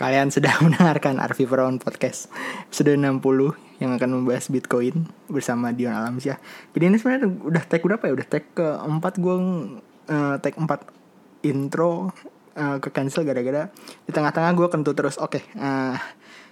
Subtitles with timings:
[0.00, 2.32] Kalian sedang mendengarkan Arfi Perawan Podcast
[2.72, 3.20] Episode 60
[3.84, 6.40] yang akan membahas Bitcoin bersama Dion Alamsyah.
[6.72, 8.12] Jadi ini sebenarnya udah tag berapa ya?
[8.16, 9.36] Udah tag keempat gue
[10.08, 12.16] uh, tag 4 intro
[12.56, 13.68] uh, ke cancel gara-gara
[14.08, 15.20] di tengah-tengah gue kentut terus.
[15.20, 16.00] Oke, okay, uh,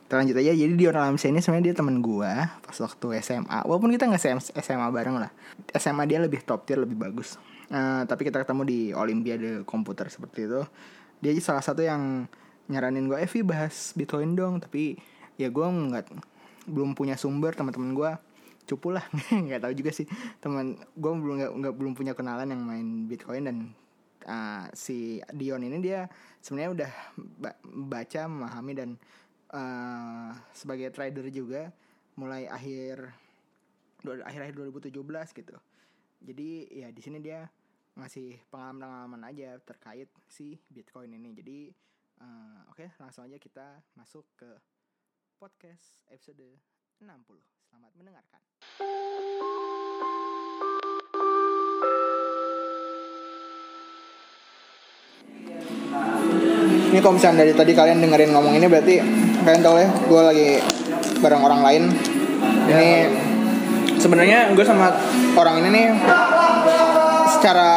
[0.05, 0.53] kita lanjut aja.
[0.53, 4.93] Jadi Dion Alamsyah ini sebenarnya dia teman gue pas waktu SMA Walaupun kita gak SMA
[4.93, 5.33] bareng lah.
[5.73, 7.41] SMA dia lebih top tier, lebih bagus.
[7.73, 10.61] Uh, Tapi kita ketemu di Olimpiade komputer seperti itu.
[11.25, 12.29] Dia salah satu yang
[12.69, 14.61] nyaranin gue Evi bahas Bitcoin dong.
[14.63, 14.97] Tapi
[15.41, 16.07] ya gue nggak
[16.69, 18.11] belum punya sumber teman-teman gue
[18.69, 19.05] cupu lah.
[19.49, 20.05] Nggak tahu juga sih.
[20.45, 23.57] Teman gue belum nggak belum punya kenalan yang main Bitcoin dan
[24.29, 26.07] uh, si Dion ini dia
[26.45, 26.93] sebenarnya udah
[27.89, 28.91] baca memahami dan
[29.57, 31.73] uh, sebagai trader juga
[32.21, 33.09] mulai akhir
[34.05, 34.93] akhir-akhir 2017
[35.43, 35.57] gitu.
[36.19, 37.47] Jadi ya di sini dia
[37.99, 41.35] ngasih pengalaman-pengalaman aja terkait si Bitcoin ini.
[41.35, 41.59] Jadi
[42.19, 44.51] Uh, Oke, okay, langsung aja kita masuk ke
[45.39, 46.59] podcast episode
[46.99, 47.07] 60.
[47.71, 48.43] Selamat mendengarkan.
[56.91, 58.99] Ini kalau misalnya dari tadi kalian dengerin ngomong ini berarti
[59.47, 60.49] kalian tahu ya, gue lagi
[61.23, 61.83] bareng orang lain.
[62.67, 62.91] Ini
[63.95, 64.91] sebenarnya gue sama
[65.39, 65.87] orang ini nih
[67.39, 67.71] secara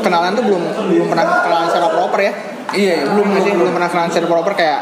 [0.00, 0.62] kenalan tuh belum
[0.96, 2.32] belum pernah kenalan secara proper ya
[2.72, 4.80] Iya, belum belum, belum pernah transfer proper kayak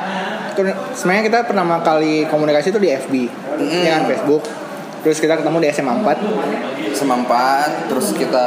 [0.95, 3.15] sebenarnya kita pertama kali komunikasi itu di FB,
[3.59, 3.83] mm.
[3.87, 4.45] ya kan Facebook.
[5.01, 8.47] Terus kita ketemu di SMA 4 SMA 4 Terus kita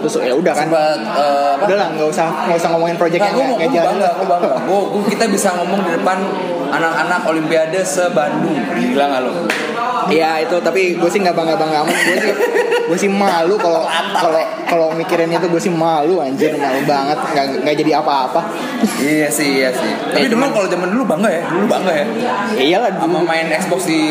[0.00, 0.68] Terus ya udah kan.
[0.68, 3.80] Sempat uh, Udah lah gak usah, gak usah ngomongin project nah, yang gak jalan.
[3.80, 6.18] Aku bangga, aku bangga Kita bisa ngomong di depan
[6.68, 8.60] anak-anak olimpiade se-Bandung.
[8.76, 9.32] Gila gak lo?
[10.08, 11.96] Iya itu tapi gue sih nggak bangga bangga amat.
[12.00, 12.32] Gue sih
[12.90, 13.84] gue sih malu kalau
[14.16, 17.18] kalau kalau mikirin itu gue sih malu anjir malu banget.
[17.20, 18.40] Nggak nggak jadi apa-apa.
[19.04, 19.90] Iya sih iya sih.
[20.16, 22.06] Tapi eh, dulu kalau zaman dulu bangga ya dulu bangga ya.
[22.56, 23.02] Iyalah dulu.
[23.04, 24.02] sama main Xbox di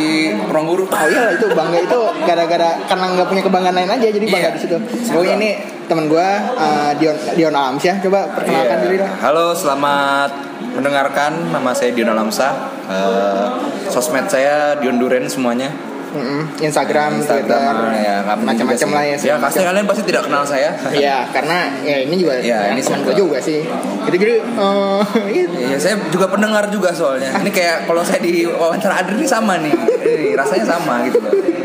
[0.51, 0.83] ruang guru.
[0.85, 4.55] Oh iyalah itu bangga itu gara-gara karena nggak punya kebanggaan lain aja jadi bangga iya.
[4.55, 4.77] di situ.
[5.09, 5.49] Pokoknya ini
[5.89, 6.27] teman gue
[6.59, 7.95] uh, Dion Dion Alamsyah.
[8.05, 8.83] Coba perkenalkan iya.
[8.85, 9.11] diri dong.
[9.23, 10.31] Halo selamat
[10.77, 11.49] mendengarkan.
[11.49, 13.48] Nama saya Dion Alamsyah uh,
[13.88, 15.70] sosmed saya Dion Duren semuanya
[16.10, 16.66] Mm-hmm.
[16.66, 19.17] Instagram, Instagram, Twitter, ya macam-macam lah ya.
[19.22, 20.73] Ya, pasti kalian pasti tidak kenal saya.
[20.89, 23.61] Iya, karena ya ini juga ya, ini teman gue juga sih.
[24.10, 27.30] Jadi jadi uh, Iya, saya juga pendengar juga soalnya.
[27.38, 29.73] Ini kayak kalau saya di wawancara Adri sama nih.
[30.02, 31.58] Ini rasanya sama gitu loh.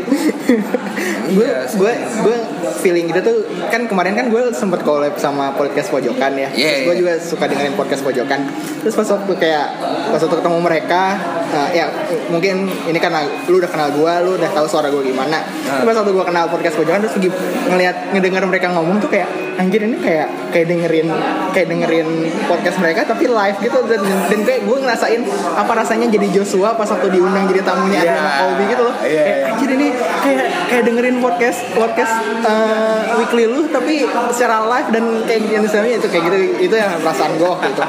[1.37, 2.37] Gue gue gue
[2.85, 3.37] feeling gitu tuh
[3.73, 6.95] kan kemarin kan gue sempet collab sama podcast pojokan ya yeah, gue yeah.
[6.95, 8.45] juga suka dengerin podcast pojokan
[8.85, 9.67] terus pas waktu kayak
[10.13, 11.01] pas waktu ketemu mereka
[11.49, 11.89] uh, ya
[12.29, 15.81] mungkin ini karena lu udah kenal gue lu udah tahu suara gue gimana uh.
[15.81, 17.29] pas waktu gue kenal podcast pojokan terus lagi
[17.73, 21.07] ngeliat ngedenger mereka ngomong tuh kayak anjir ini kayak kayak dengerin
[21.55, 22.07] kayak dengerin
[22.45, 25.21] podcast mereka tapi live gitu dan, dan kayak gue ngerasain
[25.55, 28.19] apa rasanya jadi Joshua pas waktu diundang jadi tamunya yeah.
[28.19, 29.25] Adriana Colby gitu loh yeah.
[29.25, 30.34] kayak anjir ini kayak
[30.69, 32.13] kayak dengerin podcast podcast
[32.43, 36.37] uh, weekly lu tapi secara live dan kayak gini misalnya itu kayak gitu
[36.71, 37.83] itu yang perasaan gue gitu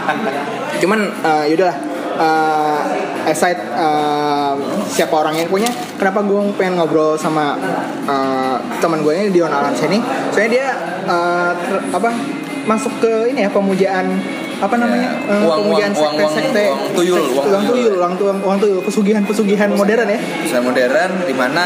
[0.86, 1.74] cuman uh, yaudah
[2.16, 2.80] uh,
[3.28, 4.54] aside uh,
[4.88, 5.70] siapa orang yang punya
[6.00, 7.56] kenapa gue pengen ngobrol sama
[8.08, 9.98] uh, teman gue ini Dion Alans ini
[10.32, 10.66] soalnya dia
[11.06, 12.10] uh, ter, apa
[12.66, 14.18] masuk ke ini ya pemujaan
[14.56, 17.94] apa namanya ya, uang, pemujaan uang, sekte uang, sekte uang tuyul uang, uang tuyul.
[18.00, 19.68] uang tuyul uang tuyul pesugihan pesugihan.
[19.76, 20.16] modern ya.
[20.16, 21.64] Pesugihan modern di mana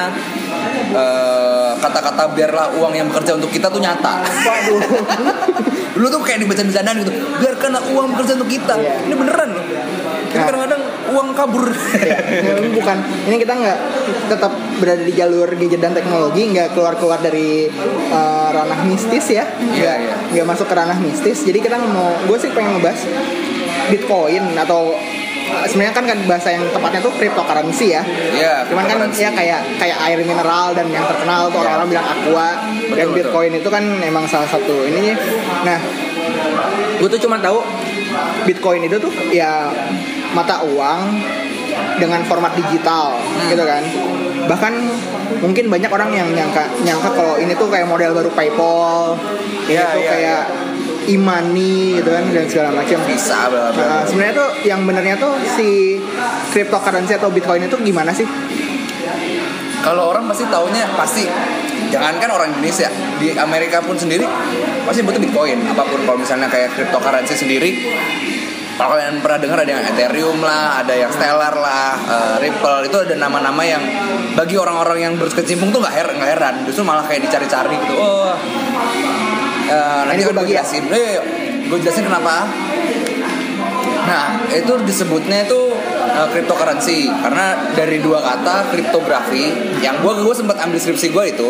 [0.95, 4.25] uh, kata-kata biarlah uang yang bekerja untuk kita tuh nyata
[5.97, 9.07] dulu tuh kayak dibaca bercandaan gitu biarkanlah uang bekerja untuk kita yeah.
[9.07, 9.67] ini beneran loh
[10.31, 11.67] tapi kadang-kadang uang kabur.
[12.07, 12.97] ya, bukan.
[13.27, 13.79] Ini kita nggak
[14.31, 17.67] tetap berada di jalur gadget dan teknologi, nggak keluar-keluar dari
[18.15, 19.43] uh, ranah mistis ya.
[19.59, 20.17] Nggak yeah, yeah.
[20.31, 21.43] nggak masuk ke ranah mistis.
[21.43, 23.03] Jadi kita mau, gue sih pengen ngebahas
[23.91, 24.95] Bitcoin atau
[25.51, 28.03] eh, sebenarnya kan kan bahasa yang tepatnya tuh cryptocurrency ya.
[28.35, 28.55] Iya.
[28.71, 31.63] Cuman kan ya kayak kayak air mineral dan yang terkenal tuh iya.
[31.67, 33.61] orang-orang bilang aqua betul, dan Bitcoin betul.
[33.63, 35.15] itu kan emang salah satu ini.
[35.67, 35.79] Nah,
[37.01, 37.61] gue tuh cuma tahu
[38.47, 39.71] Bitcoin itu tuh ya
[40.35, 41.01] mata uang
[41.99, 43.49] dengan format digital hmm.
[43.53, 43.83] gitu kan
[44.49, 44.73] bahkan
[45.39, 49.15] mungkin banyak orang yang nyangka nyangka kalau ini tuh kayak model baru PayPal
[49.71, 50.70] ya, itu ya, kayak ya.
[51.09, 52.99] Imani gitu kan dan segala macam.
[53.07, 55.99] Bisa nah, sebenarnya tuh yang benernya tuh si
[56.55, 58.27] cryptocurrency atau bitcoin itu gimana sih?
[59.81, 61.25] Kalau orang pasti taunya pasti.
[61.91, 62.87] Jangankan orang Indonesia.
[63.19, 64.23] Di Amerika pun sendiri
[64.87, 65.59] pasti butuh bitcoin.
[65.75, 67.71] Apa pun kalau misalnya kayak cryptocurrency sendiri
[68.81, 72.97] kalau kalian pernah dengar ada yang Ethereum lah, ada yang Stellar lah, uh, Ripple itu
[73.05, 73.85] ada nama-nama yang
[74.33, 77.93] bagi orang-orang yang berkecimpung tuh nggak heran, nggak heran, justru malah kayak dicari-cari gitu.
[78.01, 78.33] Oh,
[79.71, 80.85] uh, nanti gue bagi jelasin.
[80.91, 81.17] Eh,
[81.71, 82.45] gue jelasin kenapa.
[84.01, 85.61] Nah, itu disebutnya itu
[86.11, 91.47] uh, cryptocurrency karena dari dua kata kriptografi yang gua gua sempat ambil skripsi gua itu.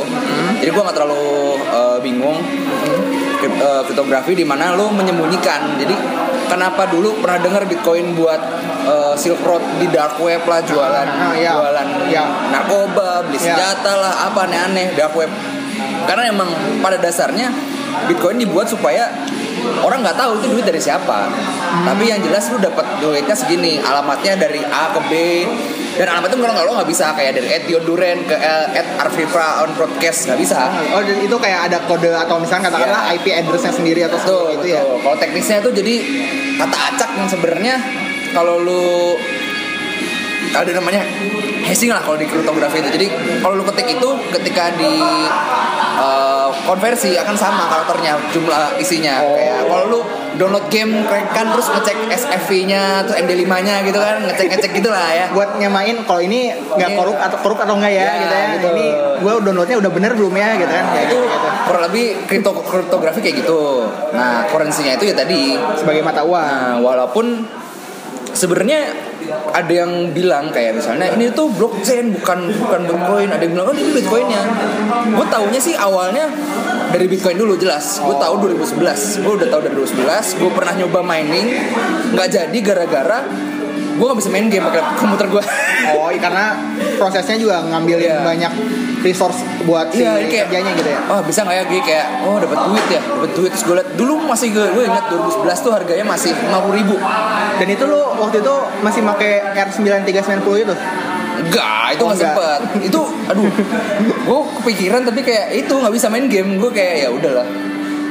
[0.60, 2.36] Jadi gua nggak terlalu uh, bingung.
[3.40, 5.80] Krip- uh, kriptografi di mana lo menyembunyikan.
[5.80, 5.96] Jadi
[6.52, 8.40] kenapa dulu pernah dengar Bitcoin buat
[8.84, 11.56] uh, Silk Road di dark web lah jualan Ah, iya.
[11.56, 12.24] jualan Iya.
[12.52, 13.56] narkoba, beli Iya.
[13.56, 15.32] senjata lah, apa aneh-aneh dark web.
[16.04, 16.50] Karena emang
[16.84, 17.48] pada dasarnya
[18.06, 19.10] Bitcoin dibuat supaya
[19.80, 21.28] orang nggak tahu itu duit dari siapa.
[21.84, 25.12] Tapi yang jelas lu dapat duitnya segini, alamatnya dari A ke B.
[25.90, 28.32] Dan alamatnya kalau nggak lo nggak bisa kayak dari Ed Duren ke
[28.72, 30.70] Ed Arvifra on broadcast nggak bisa.
[30.90, 33.16] Oh dan itu kayak ada kode atau misalnya katakanlah Iya.
[33.20, 34.80] IP addressnya sendiri atau Betul, itu ya.
[34.80, 34.96] betul.
[35.02, 35.94] Kalau teknisnya itu jadi
[36.56, 37.74] kata acak yang sebenarnya
[38.32, 39.18] kalau lu
[40.50, 41.02] ada namanya
[41.62, 42.90] hashing lah kalau di kriptografi itu.
[42.90, 43.06] Jadi
[43.38, 44.90] kalau lu ketik itu ketika di
[46.00, 49.20] uh, konversi akan sama karakternya jumlah isinya.
[49.20, 49.36] Oh.
[49.36, 50.00] Kayak kalau lu
[50.40, 55.26] download game kan terus ngecek SFV-nya terus MD5-nya gitu kan, ngecek-ngecek gitu lah ya.
[55.36, 56.96] Buat nyamain kalau ini nggak Iya.
[56.96, 58.46] korup atau korup atau enggak ya, Iya, gitu ya.
[58.56, 58.70] betul.
[58.72, 58.86] Ini
[59.20, 60.84] gue downloadnya udah bener belum ya gitu kan.
[60.88, 61.48] Nah, itu gitu.
[61.68, 63.84] kurang lebih kripto kriptografi kayak gitu.
[64.16, 66.40] Nah, currency-nya itu ya tadi sebagai mata uang.
[66.40, 67.44] Nah, walaupun
[68.32, 69.09] sebenarnya
[69.50, 73.28] ada yang bilang kayak misalnya ini tuh blockchain bukan bukan bitcoin.
[73.30, 74.42] Ada yang bilang oh ini bitcoinnya.
[75.10, 76.26] Gue taunya sih awalnya
[76.90, 77.98] dari bitcoin dulu jelas.
[77.98, 81.48] Gue tahu 2011 gue udah tahu dari 2011 gue pernah nyoba mining.
[82.14, 83.18] Nggak jadi gara-gara
[83.90, 85.42] gue nggak bisa main game pakai komputer gue
[85.90, 86.56] Oh, iya, karena
[86.96, 88.22] prosesnya juga ngambilin Iya.
[88.22, 88.52] banyak
[89.00, 91.00] resource buat si Iya, ini kayak kerjanya gitu ya.
[91.08, 93.88] Oh bisa nggak ya gue kayak oh dapat duit ya dapat duit terus gue liat
[93.94, 96.96] dulu masih gue gue ingat 2011 tuh harganya masih 50 ribu
[97.56, 100.74] Dan itu lo waktu itu masih pakai R9390 itu?
[101.40, 102.32] Enggak, itu Oh, enggak.
[102.32, 102.60] sempet.
[102.82, 103.48] Itu, aduh,
[104.20, 106.56] gue kepikiran tapi kayak itu nggak bisa main game.
[106.56, 107.46] Gue kayak ya udahlah.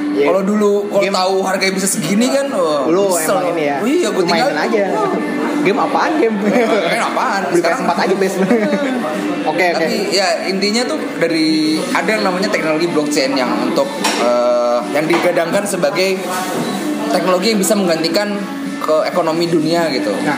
[0.10, 0.26] Iya.
[0.28, 3.30] Kalau dulu kalau Game- tahu harganya bisa segini kan, oh, Lu nyesel.
[3.32, 3.78] emang ini ya.
[3.78, 4.84] Oh, iya, gue tinggal mainin aja.
[5.60, 6.36] Game apaan game?
[6.40, 7.42] Main apaan?
[7.48, 8.34] Beli Sekarang- PS4 aja bes.
[8.40, 8.48] Oke
[9.46, 9.64] oke.
[9.76, 11.50] Tapi ya intinya tuh dari
[11.92, 13.88] ada yang namanya teknologi blockchain yang untuk
[14.20, 16.16] eh, yang digadangkan sebagai
[17.10, 18.40] teknologi yang bisa menggantikan
[18.80, 20.16] ke ekonomi dunia gitu.
[20.22, 20.38] Nah,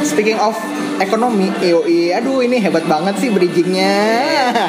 [0.00, 0.54] speaking of
[0.98, 3.96] ekonomi, EOI, aduh ini hebat banget sih bridgingnya.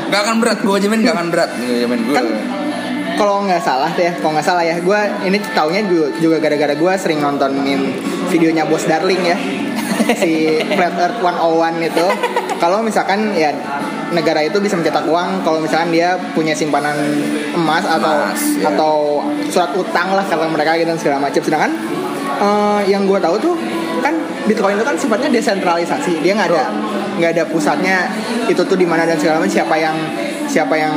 [0.07, 1.51] Gak akan berat, gue jamin gak akan berat.
[1.53, 2.15] Gue jamin gue.
[2.15, 2.25] Kan
[3.17, 5.81] kalau nggak salah ya, kalau nggak salah ya, gue ini taunya
[6.19, 7.95] juga, gara-gara gue sering nontonin
[8.29, 9.37] videonya Bos Darling ya,
[10.21, 12.07] si Flat Earth 101 itu.
[12.61, 13.49] Kalau misalkan ya
[14.11, 16.93] negara itu bisa mencetak uang kalau misalkan dia punya simpanan
[17.55, 18.69] emas atau Emas, ya.
[18.75, 18.95] atau
[19.47, 21.41] surat utang lah kata mereka gitu dan segala macam.
[21.41, 21.71] Sedangkan
[22.37, 23.55] eh, yang gue tahu tuh
[24.03, 24.13] kan
[24.45, 26.65] Bitcoin itu kan sifatnya desentralisasi, dia nggak ada
[27.21, 28.09] nggak ada pusatnya
[28.49, 29.93] itu tuh di mana dan segala macam siapa yang
[30.51, 30.91] siapa yang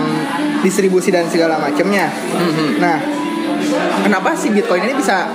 [0.67, 2.11] distribusi dan segala macamnya.
[2.11, 2.83] Mhm.
[2.83, 2.99] Nah,
[4.03, 5.31] kenapa sih Bitcoin ini bisa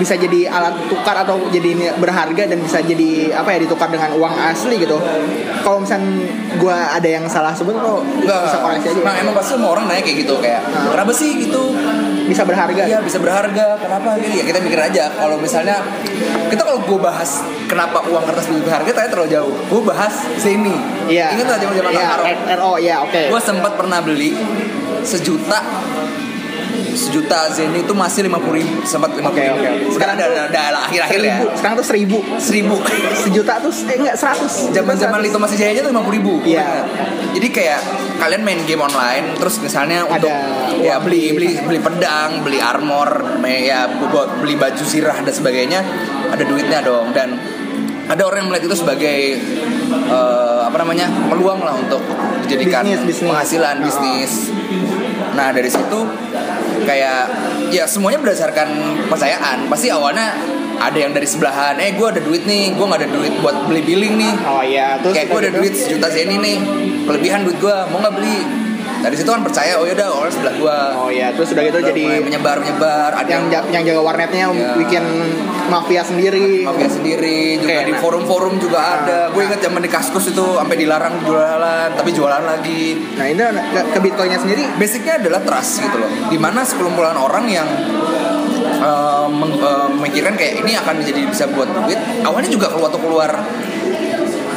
[0.00, 4.16] bisa jadi alat tukar atau jadi ini berharga dan bisa jadi apa ya ditukar dengan
[4.16, 4.96] uang asli gitu.
[5.62, 6.26] Kalau misalnya
[6.58, 9.02] gua ada yang salah sebut lo Enggak, bisa koreksi aja.
[9.04, 10.90] Nah emang pasti semua orang nanya kayak gitu kayak Nah.
[10.96, 11.76] kenapa sih gitu?
[12.22, 12.82] bisa berharga.
[12.86, 13.76] Iya bisa berharga.
[13.76, 14.16] Kenapa?
[14.22, 15.04] Gitu ya kita mikir aja.
[15.12, 15.82] Kalau misalnya
[16.48, 19.54] kita kalau gue bahas kenapa uang kertas lebih berharga, tanya terlalu jauh.
[19.72, 20.76] Gue bahas sini.
[21.08, 21.32] Iya.
[21.32, 22.08] Ingat nggak zaman zaman Iya,
[22.60, 23.22] RO ya oke.
[23.32, 24.36] Gue sempat pernah beli
[25.02, 25.58] sejuta
[26.92, 29.96] sejuta zen itu masih lima puluh ribu sempat lima puluh oke.
[29.96, 31.44] sekarang ada ada, ada akhir-akhir ya Seribu.
[31.56, 32.18] Sekarang tuh seribu.
[32.36, 32.76] seribu
[33.24, 34.52] Sejuta tuh eh enggak seratus.
[34.70, 36.84] zaman zaman itu masih jayanya tuh lima puluh ribu Iya.
[37.32, 37.80] jadi kayak
[38.20, 42.60] kalian main game online terus misalnya untuk Ada ya uang beli beli beli pedang beli
[42.60, 45.80] armor ya buat beli baju sirah dan sebagainya
[46.28, 47.40] ada duitnya dong dan
[48.04, 49.18] ada orang yang melihat itu sebagai
[50.08, 52.02] eh, apa namanya peluang lah untuk
[52.42, 53.28] dijadikan Bisnis, bisnis.
[53.28, 53.84] penghasilan Oh.
[53.84, 54.32] bisnis
[55.32, 55.98] nah dari situ
[56.82, 57.22] kayak
[57.70, 58.68] ya semuanya berdasarkan
[59.08, 60.34] percayaan pasti awalnya
[60.76, 63.80] ada yang dari sebelahan eh gue ada duit nih gue nggak ada duit buat beli
[63.80, 65.58] billing nih Oh iya, terus kayak gue ada gitu.
[65.62, 66.58] duit sejuta zeni nih
[67.06, 68.38] kelebihan duit gue mau nggak beli
[69.02, 72.22] dari situ kan percaya oh yaudah orang sebelah gue Oh iya, terus udah gitu jadi
[72.22, 74.70] menyebar menyebar ada yang yang yang jaga warnetnya Iya.
[74.76, 75.04] bikin
[75.66, 76.62] mafia sendiri.
[76.62, 79.26] mafia sendiri juga Kayak di forum-forum juga ada Nah.
[79.30, 83.80] gue inget zaman di kaskus itu sampai dilarang jualan tapi jualan lagi Nah itu ke,
[83.88, 87.68] ke Bitcoinnya sendiri basicnya adalah trust gitu loh di mana sekelumpulan orang yang
[88.78, 92.98] eh, meng- eh, memikirkan kayak ini akan menjadi bisa buat duit awalnya juga kalau waktu
[92.98, 93.30] keluar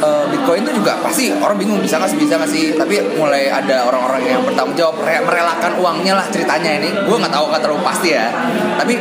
[0.02, 2.64] eh, Bitcoin itu juga pasti orang bingung bisa nggak sih bisa nggak sih?
[2.76, 6.90] Tapi mulai ada orang-orang yang bertanggung jawab re- merelakan uangnya lah ceritanya ini.
[7.04, 8.26] Gue nggak tahu nggak terlalu pasti ya.
[8.76, 8.94] Tapi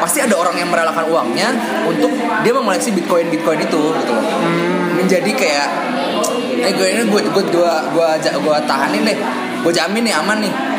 [0.00, 1.48] pasti ada orang yang merelakan uangnya
[1.86, 2.12] untuk
[2.46, 4.24] dia mengoleksi Bitcoin Bitcoin itu gitu loh.
[4.96, 5.68] Menjadi kayak
[6.60, 9.18] eh gue ini gue gue gue gue gue tahanin deh.
[9.60, 10.69] Gue jamin nih aman nih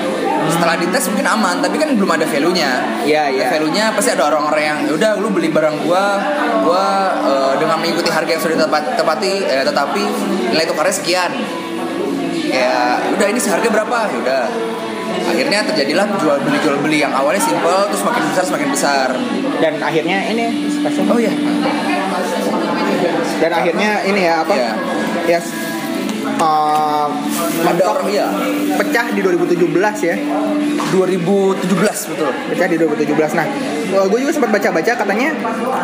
[0.49, 2.71] setelah dites mungkin aman tapi kan belum ada value nya
[3.05, 3.47] Iya, iya.
[3.53, 6.17] value nya pasti ada orang-orang yang "Ya udah lu beli barang gua
[6.65, 6.85] gua
[7.81, 10.01] mengikuti harga yang sudah tepat, tepati eh, tetapi
[10.53, 11.31] nilai tukarnya sekian.
[12.51, 13.97] Ya udah ini seharga berapa?
[14.13, 14.43] Ya udah.
[15.21, 19.07] Akhirnya terjadilah jual beli jual beli yang awalnya simple terus makin besar semakin besar.
[19.59, 21.09] Dan akhirnya ini spesial.
[21.09, 21.33] oh iya.
[23.41, 24.53] Dan akhirnya ini ya apa?
[24.53, 25.39] Ya
[26.41, 27.07] uh,
[27.61, 28.27] ada orang iya
[28.75, 29.61] pecah di 2017
[30.01, 30.15] ya.
[30.91, 33.37] 2017 betul pecah di 2017.
[33.37, 33.47] Nah,
[34.09, 35.29] gue juga sempat baca-baca katanya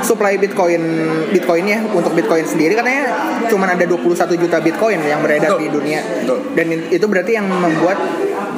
[0.04, 0.84] supply Bitcoin
[1.32, 3.14] Bitcoin ya untuk Bitcoin sendiri katanya
[3.48, 5.64] cuma ada 21 juta Bitcoin yang beredar Betul.
[5.64, 6.02] di dunia.
[6.04, 6.40] Betul.
[6.58, 7.98] Dan itu berarti yang membuat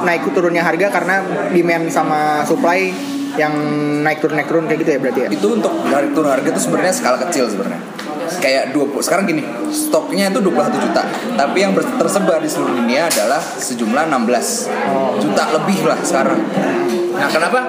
[0.02, 2.88] naik turunnya harga karena demand sama supply
[3.38, 3.54] yang
[4.02, 5.28] naik turun naik turun kayak gitu ya berarti ya.
[5.30, 7.82] itu untuk narik turun harga itu sebenarnya skala kecil sebenarnya
[8.38, 9.42] kayak 20 sekarang gini
[9.74, 11.02] stoknya itu 21 juta.
[11.34, 16.40] Tapi yang tersebar di seluruh dunia adalah sejumlah 16 juta lebih lah sekarang.
[17.16, 17.60] Nah kenapa?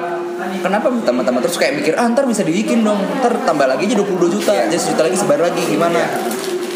[0.62, 4.36] Kenapa teman-teman terus kayak mikir ah ntar bisa dibikin dong ntar tambah lagi aja 22
[4.38, 6.06] juta aja sejuta lagi sebar lagi gimana?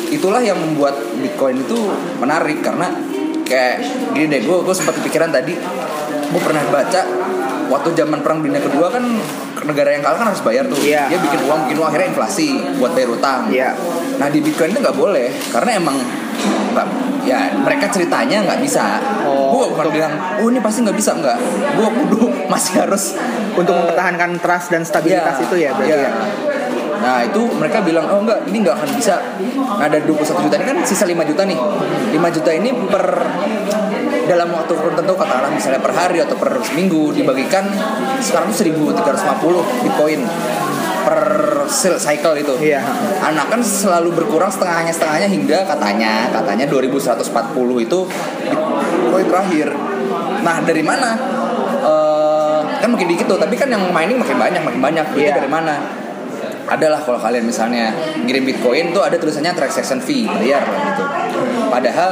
[0.09, 1.77] Itulah yang membuat bitcoin itu
[2.17, 2.89] menarik karena
[3.45, 3.85] kayak
[4.17, 5.53] gini deh gue gue sempat kepikiran tadi
[6.25, 7.01] gue pernah baca
[7.67, 9.03] waktu zaman perang dunia kedua kan
[9.65, 11.09] negara yang kalah kan harus bayar tuh Iya.
[11.09, 13.73] dia bikin uang bikin uang akhirnya inflasi buat bayar utang Iya.
[14.15, 15.97] nah di bitcoin itu nggak boleh karena emang
[16.71, 16.87] nggak
[17.25, 21.37] ya mereka ceritanya nggak bisa Oh, gue bukan bilang oh ini pasti nggak bisa nggak
[21.73, 22.21] gue kudu
[22.53, 23.17] masih harus
[23.55, 26.05] Untuk eh, mempertahankan trust dan stabilitas itu ya berarti Iya.
[26.05, 26.11] ya.
[27.01, 29.15] Nah itu mereka bilang oh enggak ini nggak akan bisa.
[29.79, 31.59] Nah dari 21 juta ini kan sisa 5 juta nih.
[32.15, 33.05] 5 juta ini per
[34.25, 37.69] dalam waktu tertentu katakanlah misalnya per hari atau per seminggu dibagikan
[38.17, 40.21] sekarang tuh 1350 bitcoin
[41.05, 41.21] per
[42.01, 42.53] cycle itu.
[42.57, 42.81] Iya.
[43.21, 47.99] Anak kan selalu berkurang setengahnya setengahnya hingga katanya katanya 2140 itu
[49.05, 49.67] bitcoin terakhir.
[50.41, 51.11] Nah dari mana?
[51.85, 55.05] Eh, kan makin dikit tuh, tapi kan yang mining makin banyak makin banyak.
[55.13, 55.37] Iya.
[55.37, 56.04] dari mana?
[56.65, 57.93] Adalah kalau kalian misalnya
[58.25, 61.03] ngirim bitcoin tuh ada tulisannya transaction fee bayar lah gitu.
[61.69, 62.11] Padahal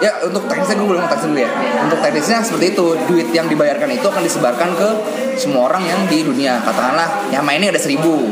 [0.00, 1.50] ya untuk teknisnya gue belum teknis dulu ya.
[1.84, 4.88] Untuk teknisnya seperti itu duit yang dibayarkan itu akan disebarkan ke
[5.36, 6.60] semua orang yang di dunia.
[6.60, 8.28] Katakanlah yang mainnya ada seribu.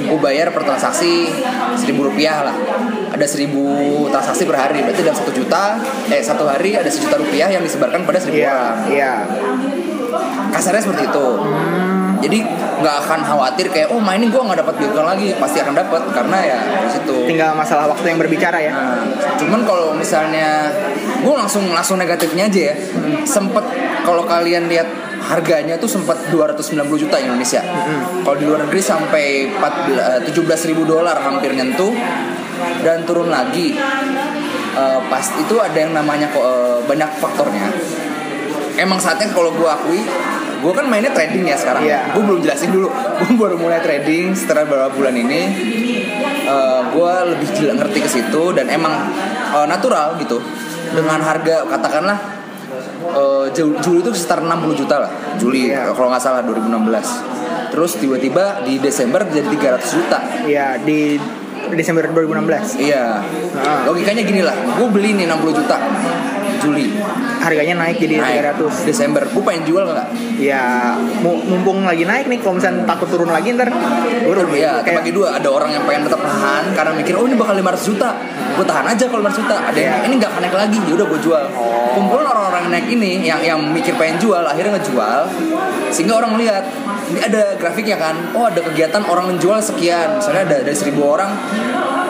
[0.00, 1.28] Gue bayar per transaksi
[1.76, 2.56] seribu rupiah lah.
[3.10, 3.60] Ada seribu
[4.08, 5.76] transaksi per hari berarti dalam satu juta
[6.08, 8.78] eh satu hari ada sejuta rupiah yang disebarkan pada seribu Iya, orang.
[8.88, 9.12] iya.
[10.50, 11.26] kasarnya seperti itu.
[12.20, 12.38] Jadi
[12.80, 15.28] nggak akan khawatir kayak oh main ini gue nggak dapat bitcoin lagi.
[15.36, 16.58] Pasti akan dapat karena ya
[16.88, 17.16] di situ.
[17.28, 18.72] Tinggal masalah waktu yang berbicara ya.
[18.72, 19.04] Nah,
[19.36, 20.72] cuman kalau misalnya
[21.20, 22.74] gue langsung langsung negatifnya aja ya.
[23.28, 23.64] Sempet
[24.02, 24.88] kalau kalian lihat
[25.20, 27.62] harganya tuh sempat 290 juta Indonesia.
[28.24, 31.92] Kalau di luar negeri sampai 14 17 ribu dolar hampir nyentuh.
[32.84, 33.72] Dan turun lagi.
[34.70, 37.68] Eh, pas itu ada yang namanya kok eh, banyak faktornya.
[38.78, 40.00] Emang saatnya kalau gue akui
[40.60, 42.12] gue kan mainnya trading ya sekarang Iya.
[42.12, 42.88] gue belum jelasin dulu
[43.18, 45.40] gue baru mulai trading setelah beberapa bulan ini
[46.90, 48.92] gue lebih jela- ngerti ke situ dan emang
[49.50, 50.42] eh, natural gitu
[50.90, 52.18] dengan harga katakanlah
[53.08, 55.90] eh, Ju- Juli itu sekitar 60 juta lah Juli Iya.
[55.90, 61.14] kalau nggak salah 2016 terus tiba-tiba di Desember jadi 300 juta Iya, di
[61.70, 62.82] Desember 2016.
[62.82, 63.22] iya
[63.56, 63.86] Ah.
[63.86, 65.76] logikanya gini lah gue beli nih 60 juta
[66.60, 66.86] Juli
[67.40, 68.84] Harganya naik jadi naik 300.
[68.84, 70.08] Desember gue pengen jual nggak
[70.40, 74.64] Ya, mu- mumpung lagi naik nih, kalau misalnya takut turun lagi ntar gue rugi.
[74.64, 75.36] Iya, Kayak- dua.
[75.36, 78.10] Ada orang yang pengen tetap tahan karena mikir, oh ini bakal 500 juta.
[78.56, 79.56] Gue tahan aja kalau 500 juta.
[79.60, 80.06] Ada yang Iya.
[80.08, 81.44] ini nggak akan naik lagi, ya udah gue jual.
[81.92, 85.20] Kumpulan orang-orang yang naik ini, yang yang mikir pengen jual, akhirnya ngejual.
[85.90, 86.64] Sehingga orang melihat,
[87.08, 88.14] ini ada grafiknya kan.
[88.32, 90.16] Oh ada kegiatan orang menjual sekian.
[90.16, 91.30] Misalnya ada dari 1000 orang,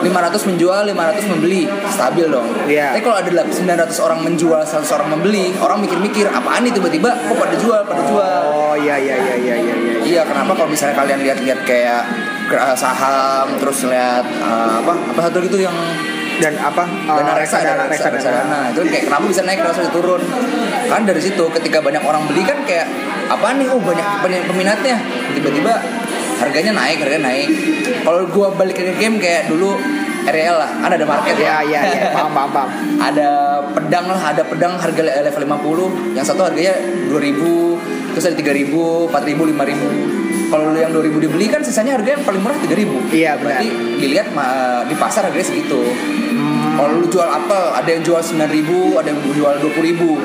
[0.01, 2.47] 500 menjual, 500 membeli, stabil dong.
[2.65, 2.97] Iya.
[2.97, 7.37] Tapi kalau ada 900 orang menjual, 100 orang membeli, orang mikir-mikir, apaan nih tiba-tiba, kok
[7.37, 8.41] pada jual, pada jual.
[8.49, 9.75] Oh iya iya iya iya iya.
[9.77, 9.95] iya.
[10.01, 12.03] Iya, kenapa kalau misalnya kalian lihat-lihat kayak
[12.75, 15.75] saham, terus lihat uh, apa apa satu gitu yang
[16.41, 16.89] Dan apa?
[17.05, 18.73] uh, dana reksadana, reksadana.
[18.73, 20.25] itu kayak kenapa bisa naik bisa turun?
[20.89, 22.89] Kan dari situ ketika banyak orang beli kan kayak
[23.29, 23.69] apa nih?
[23.69, 24.97] Oh banyak banyak peminatnya.
[25.37, 25.77] Tiba-tiba
[26.41, 27.47] harganya naik, harganya naik.
[28.01, 29.77] Kalau gua balik ke game kayak dulu
[30.21, 31.57] RL lah, kan ada market Iya ya.
[31.65, 32.69] iya iya, paham paham paham.
[32.99, 33.29] ada
[33.73, 36.77] pedang lah, ada pedang harga le- level 50 Yang satu harganya
[37.09, 42.27] 2000 Terus ada 3000, 4000, 5000 Kalau lu yang 2000 dibeli kan sisanya harganya yang
[42.27, 42.69] paling murah 3000
[43.09, 43.41] Iya, benar.
[43.41, 43.67] Berarti
[43.97, 44.27] dilihat
[44.85, 45.81] di pasar harganya segitu
[46.81, 48.41] Kalau lu jual apel, ada yang jual 9000,
[48.97, 50.17] ada yang jual 20000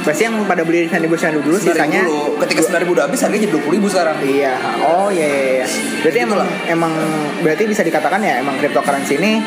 [0.00, 2.34] Berarti yang pada beli di dulu dulu 9000 sisanya dulu.
[2.40, 4.54] Ketika 9000 udah habis harganya jadi 20000 sekarang Iya.
[4.82, 5.42] Oh iya iya.
[5.54, 5.66] iya.
[6.00, 6.48] Berarti Gitu emang lah.
[6.66, 6.92] emang
[7.40, 9.38] berarti bisa dikatakan ya emang cryptocurrency ini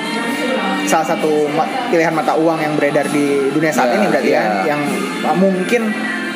[0.84, 4.41] salah satu ma- pilihan mata uang yang beredar di dunia saat Iya, ini berarti iya.
[4.63, 4.82] ya yang
[5.22, 5.91] uh, mungkin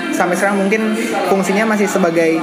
[0.10, 0.92] sampai sekarang mungkin
[1.28, 2.36] fungsinya masih sebagai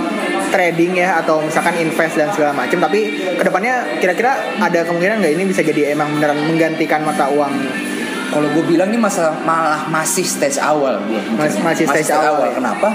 [0.55, 3.01] trading ya atau misalkan invest dan segala macam tapi
[3.35, 7.51] ke depannya kira-kira ada kemungkinan nggak ini bisa jadi emang beneran menggantikan mata uang
[8.25, 10.99] Kalau gue bilang ini masa malah masih stage awal.
[11.35, 12.59] Mas- masih stage awal ya?
[12.59, 12.91] Kenapa?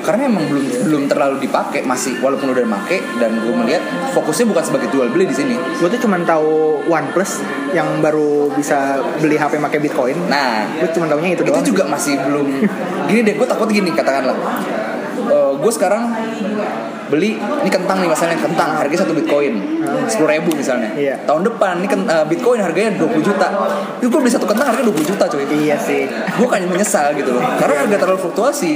[0.00, 3.82] Karena emang belum belum terlalu dipakai masih walaupun udah make dan gue melihat
[4.14, 5.56] fokusnya bukan sebagai jual beli di sini.
[5.58, 7.42] gue tuh cuma tahu OnePlus
[7.74, 11.84] yang baru bisa beli HP pakai Bitcoin Nah, gue cuma tahunya itu itu doang juga
[11.86, 12.46] masih belum
[13.06, 14.38] gini deh gue takut gini katakanlah
[15.30, 16.02] gue sekarang
[17.10, 19.54] beli ini kentang nih misalnya kentang harganya satu bitcoin
[20.06, 20.94] sepuluh ribu misalnya.
[20.94, 21.14] Iya.
[21.26, 23.48] tahun depan ini eh, bitcoin harganya 20 juta.
[23.98, 26.06] Itu gue beli satu kentang harganya 20 juta cuy iya sih.
[26.08, 27.42] Gue kan menyesal gitu loh.
[27.58, 28.72] Karena harga terlalu fluktuasi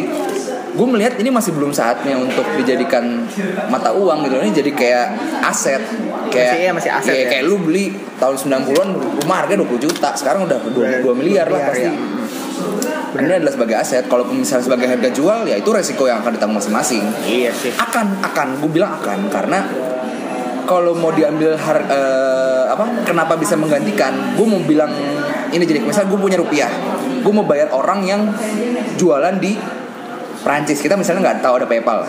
[0.74, 3.22] gue melihat ini masih belum saatnya untuk dijadikan
[3.70, 5.06] mata uang gitu ini jadi kayak
[5.46, 5.78] aset
[6.34, 7.30] kayak Masih- iya, masih aset kayak, ya.
[7.30, 8.88] kayak lu beli tahun 90-an
[9.22, 10.10] rumah harganya 20 juta.
[10.18, 11.86] Sekarang udah 2, miliar lah pasti.
[11.86, 11.94] ya.
[13.22, 14.04] Ini adalah sebagai aset.
[14.10, 17.04] Kalau misalnya sebagai harga jual ya itu resiko yang akan ditanggung masing-masing.
[17.22, 17.70] Iya sih.
[17.78, 18.58] Akan akan.
[18.58, 19.30] Gue bilang akan.
[19.30, 19.62] Karena
[20.64, 24.34] kalau mau diambil har, eh, apa kenapa bisa menggantikan?
[24.34, 24.90] Gue mau bilang
[25.54, 26.70] ini jadi misalnya gue punya rupiah.
[27.22, 28.20] Gue mau bayar orang yang
[28.98, 29.54] jualan di
[30.44, 32.04] Prancis kita misalnya nggak tahu ada PayPal.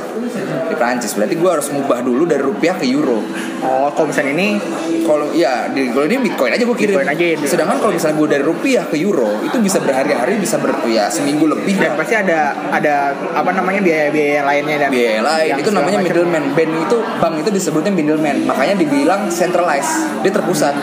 [0.67, 3.23] Di Prancis berarti gue harus mubah dulu dari rupiah ke euro.
[3.63, 4.59] Oh kalau misalnya ini
[5.07, 6.99] kalau ya di kalau ini bitcoin aja gue kirim.
[6.99, 7.35] Bitcoin aja ya.
[7.47, 11.47] sedangkan kalau misalnya gue dari rupiah ke euro itu bisa berhari-hari bisa ber ya seminggu
[11.47, 11.79] lebih.
[11.79, 12.39] Dan lah pasti ada
[12.75, 15.51] ada apa namanya biaya-biaya lainnya dan biaya lain.
[15.55, 16.43] itu namanya middleman.
[16.51, 18.43] Bank itu bank itu disebutnya middleman.
[18.43, 20.19] Makanya dibilang centralized.
[20.27, 20.75] Dia terpusat.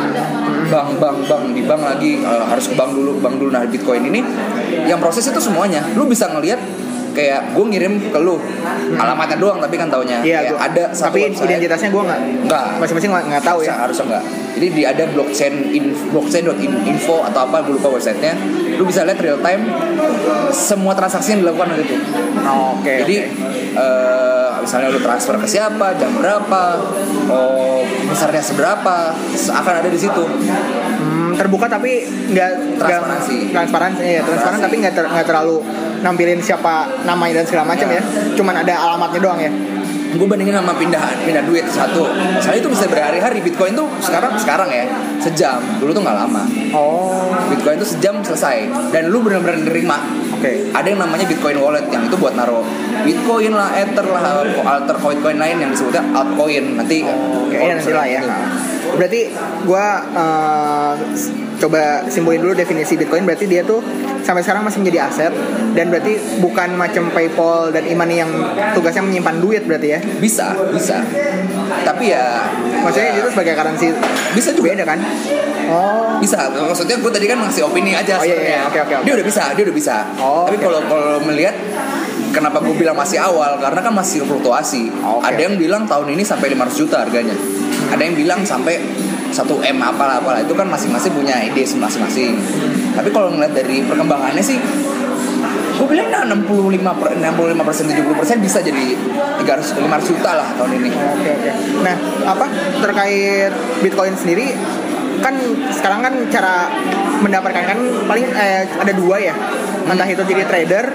[0.73, 1.44] Bank bank bank.
[1.52, 3.21] Di bank lagi eh, harus ke bank dulu.
[3.21, 3.52] Bank dulu.
[3.52, 4.25] Nah bitcoin ini
[4.88, 5.85] yang proses itu semuanya.
[5.92, 6.56] Lu bisa ngelihat
[7.12, 8.37] kayak gue ngirim ke lu.
[8.95, 10.19] Alamatnya doang tapi kan taunya.
[10.19, 11.47] Iya, Kayak gua- ada satu tapi website.
[11.47, 12.64] identitasnya gue nggak Nggak.
[12.78, 13.75] masing-masing nggak nggak tahu ya.
[13.78, 18.35] Harusnya- enggak jadi di ada blockchain in, blockchain.info atau apa gue lupa websitenya.
[18.73, 19.62] Lu bisa lihat real time
[20.50, 21.97] semua transaksi yang dilakukan di situ
[22.42, 22.92] Oh, oke.
[23.00, 23.16] Jadi
[23.73, 26.62] eh, misalnya lu transfer ke siapa jam berapa
[27.26, 30.23] oh besarnya seberapa akan ada di situ.
[30.23, 33.37] Hmm, terbuka tapi nggak nggak- Transparansi.
[33.50, 35.56] transparansi ya transparan tapi nggak ter- nggak terlalu
[35.99, 38.02] nampilin siapa namanya dan segala macam ya.
[38.38, 39.50] cuman ada alamatnya doang ya
[40.12, 42.04] gue bandingin sama pindah pindah duit satu.
[42.36, 44.84] Misalnya itu bisa berhari-hari bitcoin tuh sekarang sekarang ya
[45.18, 45.60] sejam.
[45.80, 46.42] Dulu tuh nggak lama.
[46.72, 47.32] Oh.
[47.48, 48.68] Bitcoin tuh sejam selesai.
[48.92, 49.98] Dan lu benar-benar nerima.
[50.36, 50.75] Oke.
[50.75, 52.66] Ada yang namanya Bitcoin Wallet yang itu buat naro
[53.06, 56.76] Bitcoin lah, Ether lah, alter coin coin lain yang disebutnya altcoin.
[56.76, 57.06] Nanti.
[57.06, 58.20] Oke, ya nanti lah ya.
[58.92, 59.30] Berarti
[59.62, 63.22] gua eh, s- coba simpulin dulu definisi Bitcoin.
[63.22, 63.78] Berarti dia tuh
[64.26, 65.32] sampai sekarang masih menjadi aset.
[65.78, 68.30] Dan berarti bukan macam PayPal dan e-money yang
[68.75, 70.01] tugasnya menyimpan duit berarti ya.
[70.19, 71.02] Bisa, bisa.
[71.82, 72.47] Tapi ya
[72.82, 73.86] Maksudnya itu sebagai currency
[74.34, 74.75] bisa juga.
[74.75, 74.99] beda kan?
[75.71, 76.19] Oh.
[76.19, 76.50] Bisa.
[76.50, 78.60] Maksudnya gue tadi kan ngasih opini aja Oh, iya, iya.
[78.67, 79.04] Oke, oke, oke.
[79.06, 79.97] Dia udah bisa, dia udah bisa.
[80.19, 81.54] Oh, Tapi kalau kalau melihat
[82.34, 84.91] kenapa gue bilang masih awal karena kan masih fluktuasi.
[84.91, 85.23] Oke.
[85.26, 87.34] Ada yang bilang tahun ini sampai 500 juta harganya.
[87.93, 88.78] Ada yang bilang sampai
[89.32, 92.36] 1 M apalah apalah itu kan masing-masing punya ide masing-masing.
[92.93, 94.60] Tapi kalau ngeliat dari perkembangannya sih
[95.82, 98.95] gue bilang nah 65 per, 65 persen 70 persen bisa jadi
[99.42, 101.50] 300 500 juta lah tahun ini Oke oke.
[101.82, 102.47] Nah, apa
[102.78, 103.50] terkait
[103.82, 104.54] Bitcoin sendiri
[105.18, 105.34] kan
[105.75, 106.71] sekarang kan cara
[107.23, 109.34] mendapatkan kan paling eh, ada dua ya.
[109.82, 110.95] Entah itu jadi trader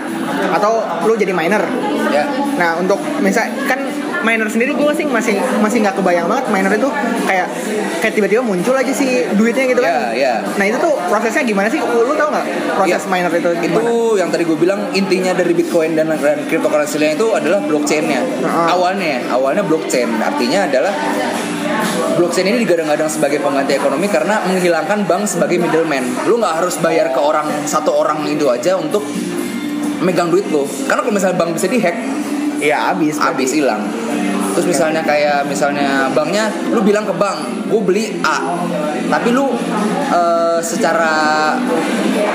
[0.56, 1.64] atau lu jadi miner.
[2.08, 2.24] ya
[2.56, 3.84] Nah, untuk misal kan
[4.28, 6.90] miner sendiri gue sih masih masih nggak kebayang banget miner itu
[7.24, 7.48] kayak
[8.04, 9.88] kayak tiba-tiba muncul aja sih duitnya gitu kan.
[9.88, 10.34] Ya, ya.
[10.60, 11.80] Nah, itu tuh prosesnya gimana sih?
[11.80, 13.08] Lu tahu nggak proses Ya.
[13.08, 13.90] miner itu itu gimana?
[14.20, 18.68] yang tadi gue bilang intinya dari Bitcoin dan, dan cryptocurrency lainnya itu adalah blockchainnya Heeh.
[18.68, 20.92] awalnya awalnya blockchain artinya adalah
[22.18, 27.14] blockchain ini digadang-gadang sebagai pengganti ekonomi karena menghilangkan bank sebagai middleman lu nggak harus bayar
[27.14, 29.06] ke orang satu orang itu aja untuk
[30.02, 31.98] megang duit lo karena kalau misalnya bank bisa dihack
[32.58, 33.22] Iya, habis.
[33.22, 33.86] habis hilang
[34.58, 38.58] terus misalnya kayak misalnya banknya lu bilang ke bank gue beli A
[39.08, 39.54] tapi lu
[40.10, 41.14] eh, secara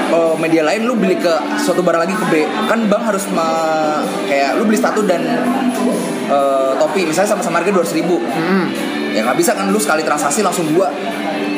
[0.09, 4.01] eh, media lain lu beli ke suatu barang lagi ke B kan bank harus me-
[4.25, 5.19] kayak lu beli sepatu dan
[6.29, 8.71] eh, topi misalnya sama-sama harga dua ribu Hmm.
[9.11, 10.87] ya nggak bisa kan lu sekali transaksi langsung dua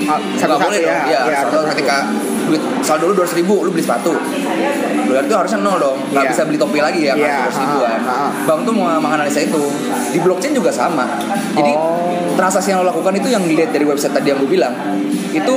[0.04, 0.84] Ah, Nggak boleh ya.
[0.84, 1.70] dong ya, ya, satu- satu-satu.
[1.72, 1.96] ketika
[2.44, 4.12] duit saldo lu dua ribu lu beli sepatu.
[5.04, 5.98] Berarti itu harusnya nol dong.
[6.10, 6.30] Nggak Iya.
[6.30, 8.00] bisa beli topi lagi ya Iya, dua ribuan
[8.44, 9.62] bank tuh mau menganalisa itu.
[10.10, 11.04] Di blockchain juga sama.
[11.52, 12.34] Jadi Oh.
[12.34, 14.74] transaksi yang lo lakukan itu yang dilihat dari website tadi yang gue bilang
[15.30, 15.54] itu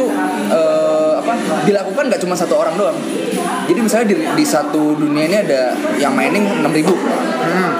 [0.47, 2.97] eh, apa dilakukan nggak cuma satu orang doang.
[3.67, 5.61] Jadi misalnya di, di satu dunia ini ada
[5.97, 6.95] yang mining 6000
[7.37, 7.71] Hmm.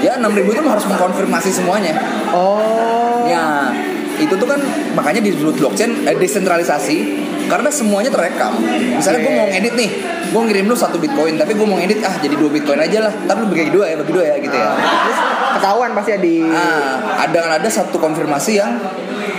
[0.00, 1.96] ya 6000 itu harus mengkonfirmasi semuanya.
[2.30, 3.24] Oh.
[3.24, 3.72] Ya,
[4.20, 4.60] itu tuh kan
[4.94, 6.96] makanya disebut blockchain eh, desentralisasi
[7.44, 8.56] karena semuanya terekam.
[8.96, 9.90] Misalnya gue mau ngedit nih,
[10.34, 13.12] gue ngirim lu satu bitcoin tapi gue mau ngedit ah jadi dua bitcoin aja lah
[13.30, 15.18] tapi lu bagi dua ya bagi dua ya gitu ya Terus
[15.54, 18.74] ketahuan pasti ya di ah ada ada satu konfirmasi yang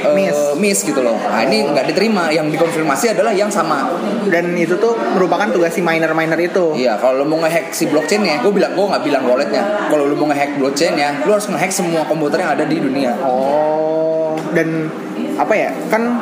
[0.08, 0.38] eh, Miss.
[0.56, 3.92] miss gitu loh nah ini nggak diterima yang dikonfirmasi adalah yang sama
[4.30, 6.74] dan itu tuh merupakan tugas si miner-miner itu.
[6.74, 9.64] Iya, kalau lu mau ngehack si blockchainnya, gue bilang gue nggak bilang walletnya.
[9.90, 13.14] Kalau lu mau ngehack blockchainnya, lu harus ngehack semua komputer yang ada di dunia.
[13.22, 13.85] Oh,
[14.54, 14.92] dan
[15.36, 15.70] apa ya?
[15.88, 16.20] Kan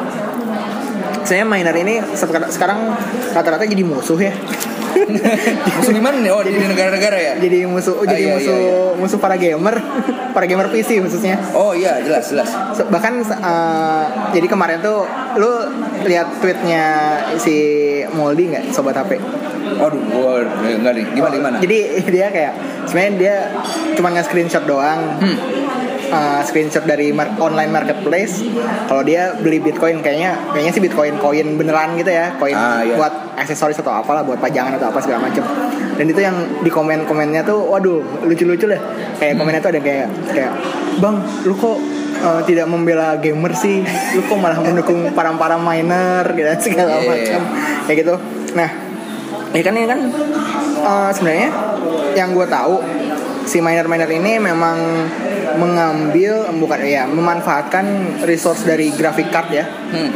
[1.24, 2.04] saya miner ini
[2.52, 2.94] sekarang
[3.32, 4.34] rata-rata jadi musuh ya.
[5.74, 6.30] Musuh gimana nih?
[6.30, 7.34] Oh, di negara-negara ya?
[7.42, 8.92] jadi musuh Ah, jadi iya, musuh iya, iya.
[8.94, 9.76] musuh para gamer,
[10.38, 11.42] para gamer PC khususnya.
[11.52, 12.48] Oh iya, jelas jelas.
[12.78, 15.04] Bahkan eh, jadi kemarin tuh
[15.36, 15.50] lu
[16.06, 16.86] lihat tweetnya
[17.42, 17.56] si
[18.14, 19.18] Moldy nggak sobat HP
[19.74, 21.06] Waduh, gue nggak nih.
[21.18, 21.56] Gimana gimana?
[21.58, 21.78] jadi
[22.14, 22.54] dia kayak
[22.86, 23.36] sebenarnya dia
[23.98, 25.36] cuma nge screenshot doang Hmm.
[26.14, 28.46] Eh, screenshot dari mar- online marketplace.
[28.86, 32.38] Kalau dia beli bitcoin kayaknya kayaknya sih bitcoin koin beneran gitu ya.
[32.38, 32.94] Koin Ah, iya.
[32.94, 35.42] buat aksesoris atau apalah buat pajangan atau apa segala macem.
[35.94, 38.78] Dan itu yang di komen komennya tuh waduh lucu-lucu lah.
[39.18, 40.54] Kayak komennya tuh ada kayak kayak
[40.96, 41.78] bang lu kok
[42.20, 43.82] eh, tidak membela gamer sih?
[44.14, 46.30] Lu kok malah mendukung para para miner?
[46.30, 47.10] gitu segala Iya.
[47.10, 47.42] macam
[47.84, 48.14] kayak gitu.
[48.54, 48.70] Nah
[49.50, 50.00] ya kan ini kan
[50.80, 51.50] eh, sebenarnya
[52.14, 52.78] yang gue tahu
[53.44, 54.78] si miner-miner ini memang
[55.60, 57.86] mengambil bukan ya memanfaatkan
[58.26, 60.10] resource dari graphic card ya Hmm.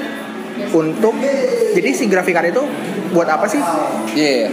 [0.74, 1.14] untuk
[1.78, 2.64] jadi si graphic card itu
[3.12, 3.62] buat apa sih?
[4.14, 4.50] Iya.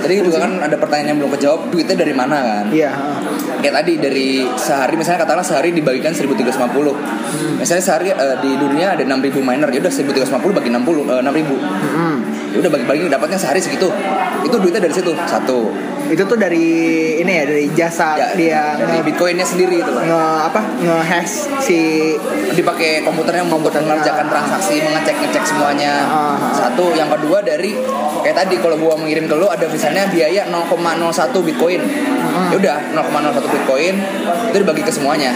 [0.00, 1.60] Tadi juga kan ada pertanyaan yang belum kejawab.
[1.72, 2.64] Duitnya dari mana kan?
[2.70, 2.90] Iya.
[2.90, 3.18] heeh.
[3.58, 7.58] Kayak tadi dari sehari misalnya katakanlah sehari dibagikan 1350.
[7.58, 11.58] Misalnya sehari eh, di dunia ada 6000 miner, ya udah 1350 bagi 60 eh, 6000.
[11.58, 12.14] Mm-mm.
[12.48, 13.90] Ya udah bagi-bagi dapatnya sehari segitu.
[14.46, 15.12] Itu duitnya dari situ.
[15.26, 15.68] Satu.
[16.08, 16.64] Itu tuh dari
[17.20, 21.78] ini ya dari jasa Ya, dia dari nge, bitcoinnya sendiri itu nge apa nge-hash si
[22.56, 26.54] dipakai komputernya untuk mengerjakan transaksi mengecek ngecek semuanya Ah, ah.
[26.56, 27.76] satu yang kedua dari
[28.20, 30.68] kayak tadi kalau gua mengirim ke lu ada misalnya biaya 0,01
[31.42, 31.80] bitcoin
[32.28, 32.52] Ah.
[32.52, 33.08] ya udah 0,01
[33.48, 33.94] bitcoin
[34.46, 35.32] itu dibagi ke semuanya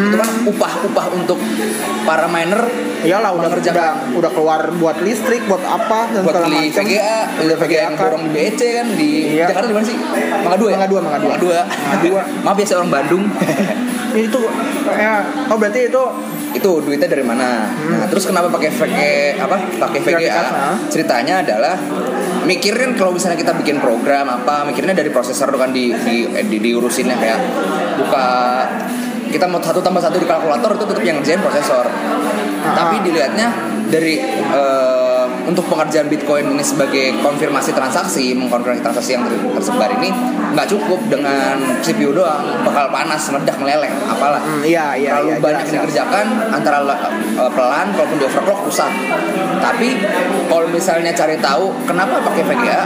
[0.00, 1.36] itu kan upah upah untuk
[2.02, 2.62] para miner
[3.00, 6.82] iyalah udah udah mengerjakan udah keluar buat listrik buat apa dan buat segala beli macam.
[6.82, 8.02] VGA beli VGA yang kan.
[8.02, 9.46] borong di BEC kan di Iya.
[9.46, 9.96] Jakarta di mana sih
[10.40, 11.00] Mangga Dua ya Mangga Dua.
[11.00, 12.22] Mangga Dua Mangga Dua.
[12.44, 13.24] maaf ya saya orang Bandung
[14.26, 14.40] itu
[14.90, 15.14] ya
[15.46, 16.02] oh berarti itu
[16.54, 17.70] itu duitnya dari mana?
[17.70, 18.98] Nah, terus kenapa pakai VG
[19.38, 19.56] apa?
[19.78, 20.42] Pakai VGA?
[20.90, 21.76] Ceritanya adalah
[22.44, 26.58] mikirin kalau misalnya kita bikin program apa, mikirnya dari prosesor kan di di, eh, di
[26.58, 27.38] diurusinnya kayak
[28.00, 28.28] buka
[29.30, 31.86] kita mau satu tambah satu di kalkulator itu tetap yang ngerjain prosesor.
[32.60, 33.48] Tapi dilihatnya
[33.88, 34.99] dari eh,
[35.46, 40.10] untuk pengerjaan Bitcoin ini sebagai konfirmasi transaksi, mengkonfirmasi transaksi yang ter- tersebar ini
[40.50, 44.42] nggak cukup dengan CPU doang, bakal panas, meledak, meleleh, apalah.
[44.42, 48.60] Hmm, iya iya terlalu iya banyak jelas, yang dikerjakan antara uh, pelan kalaupun di overclock
[48.66, 48.90] rusak.
[49.60, 49.88] Tapi
[50.48, 52.80] kalau misalnya cari tahu kenapa pakai VGA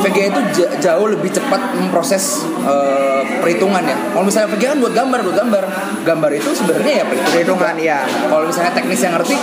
[0.00, 0.40] VGA itu
[0.78, 3.96] jauh lebih cepat memproses uh, perhitungan ya.
[4.14, 5.64] Kalau misalnya VGA kan buat gambar buat gambar.
[6.02, 8.02] Gambar itu sebenarnya ya perhitungan, iya.
[8.26, 9.38] kalau misalnya teknis yang ngerti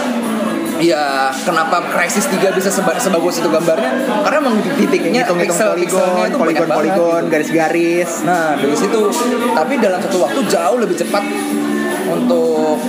[0.80, 1.04] Ya,
[1.38, 3.92] kenapa Crysis 3 bisa seba- sebagus itu gambarnya?
[4.24, 7.30] Karena emang titiknya hitung-hitung pixel-pixelnya poligon, itu poligon, poligon, gitu.
[7.30, 8.10] garis-garis.
[8.24, 9.02] Nah dari situ,
[9.52, 11.24] tapi dalam satu waktu jauh lebih cepat
[12.08, 12.80] untuk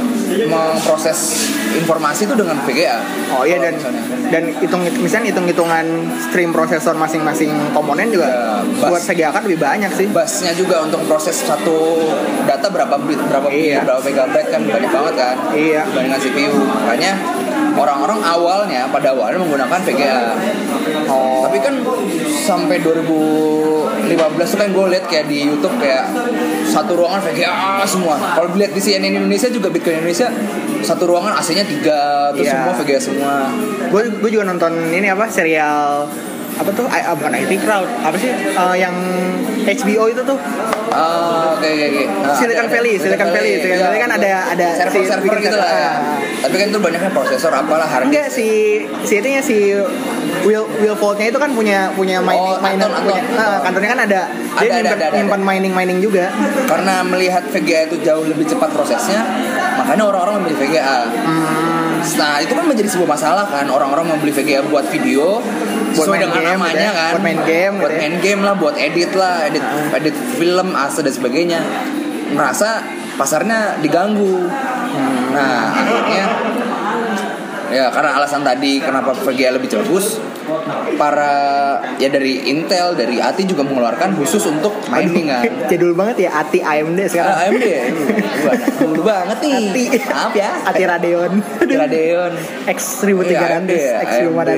[0.41, 2.99] memproses informasi itu dengan VGA.
[3.33, 4.03] Oh iya dan misalnya.
[4.31, 5.87] dan hitung misalnya hitung-hitungan
[6.21, 8.87] stream prosesor masing-masing komponen juga Ya, bus.
[8.89, 10.07] buat VGA kan lebih banyak sih.
[10.09, 12.07] busnya juga untuk proses satu
[12.45, 13.83] data berapa bit, berapa bit, Iya.
[13.83, 15.83] berapa megabyte kan banyak banget kan Iya.
[15.85, 16.55] dibandingkan CPU.
[16.81, 17.13] Makanya
[17.77, 20.21] orang-orang awalnya pada awalnya menggunakan VGA.
[21.09, 21.47] Oh.
[21.49, 21.75] Tapi kan
[22.27, 24.07] sampai 2015
[24.53, 26.11] tuh kan gue liat kayak di YouTube kayak
[26.67, 28.17] satu ruangan VGA semua.
[28.37, 30.29] Kalau dilihat di CNN Indonesia juga Bitcoin Indonesia
[30.81, 32.57] satu ruangan AC-nya tiga terus Iya.
[32.65, 33.35] semua VGA semua.
[33.91, 36.09] Gue gue juga nonton ini apa serial
[36.61, 38.93] apa tuh I, ah, bukan IT Crowd apa sih Eh, yang
[39.63, 40.37] HBO itu tuh
[40.91, 42.03] Ah, oke oke oke.
[42.21, 44.27] Nah, Silicon ada- Valley, Silicon Valley, Silicon Iya, Valley kan betul.
[44.27, 45.71] ada- ada server si- server bikin gitu lah.
[45.71, 45.87] ya.
[45.87, 45.97] ah.
[46.41, 48.49] Tapi kan itu banyaknya prosesor apalah hard enggak si
[49.01, 49.71] si itunya si
[50.43, 53.39] Will Will Faultnya itu kan punya punya mining Oh, miner Anton, punya Anton.
[53.39, 56.27] ah, kantornya kan ada Ada, dia ada, nyimpan, ada, ada, nyimpan mining mining juga
[56.67, 59.21] Karena melihat VGA itu jauh lebih cepat prosesnya,
[59.77, 60.99] makanya orang-orang membeli VGA.
[61.07, 65.39] Hmm, Nah itu kan menjadi sebuah masalah kan orang-orang membeli VGA buat video
[65.91, 66.93] Buat sesuai main dengan game namanya gitu ya.
[66.93, 68.01] kan Buat main game buat gitu ya.
[68.01, 71.61] main game lah buat edit lah edit edit film asa dan sebagainya
[72.31, 72.69] merasa
[73.15, 74.47] pasarnya diganggu
[74.91, 75.31] Hmm.
[75.31, 76.25] nah akhirnya
[77.71, 80.19] ya karena alasan tadi kenapa VGA lebih bagus
[80.99, 81.33] para
[81.97, 86.61] ya dari Intel dari ATI juga mengeluarkan khusus untuk mining kan Jadul banget ya ATI
[86.61, 87.37] AMD sekarang.
[87.37, 87.83] Ah, AMD ya
[88.83, 89.85] dulu banget nih ATI.
[90.11, 91.33] maaf ya ATI Radeon.
[91.63, 92.33] ATI Radeon
[92.67, 94.51] X Iya, 1300, AMD ya, X AMD.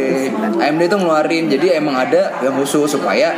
[0.58, 0.64] 500.
[0.64, 3.36] AMD itu ngeluarin jadi emang ada yang khusus supaya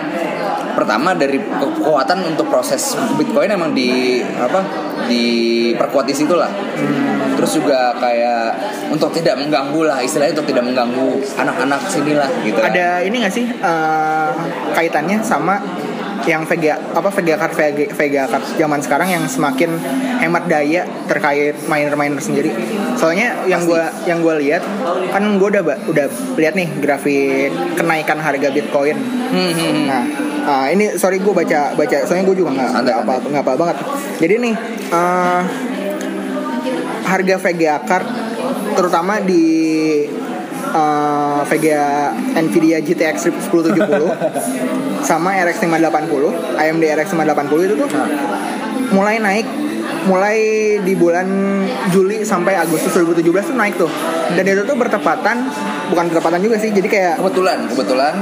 [0.75, 4.61] pertama dari kekuatan untuk proses Bitcoin emang di apa
[5.07, 6.51] diperkuat di situ lah.
[7.45, 8.57] Terus juga kayak
[8.89, 12.57] untuk tidak mengganggu lah istilahnya untuk tidak mengganggu anak-anak sini lah gitu.
[12.57, 14.31] Ada ini gak sih eh,
[14.73, 15.61] kaitannya sama
[16.25, 19.77] yang VGA apa VGA card VGA, VGA card zaman sekarang yang semakin
[20.25, 22.49] hemat daya terkait miner-miner sendiri.
[22.97, 24.65] Soalnya yang gua yang gua lihat
[25.13, 26.07] kan gua udah udah
[26.41, 28.97] lihat nih grafik kenaikan harga Bitcoin.
[29.29, 29.85] Hmm, hmm, hmm.
[29.85, 30.05] Nah,
[30.49, 33.77] ah, ini sorry gue baca baca soalnya gue juga nggak nggak apa nggak apa banget.
[34.23, 34.55] Jadi nih
[34.97, 35.43] eh,
[37.05, 38.07] harga VGA card
[38.75, 39.45] terutama di
[40.75, 43.85] eh, VGA Nvidia GTX 1070
[45.09, 47.91] sama RX 580 AMD RX 580 itu tuh
[48.91, 49.47] mulai naik
[50.05, 50.39] mulai
[50.85, 51.27] di bulan
[51.89, 53.91] Juli sampai Agustus 2017 tuh naik tuh.
[54.37, 55.49] Dan itu tuh bertepatan
[55.89, 58.15] bukan bertepatan juga sih jadi kayak kebetulan kebetulan.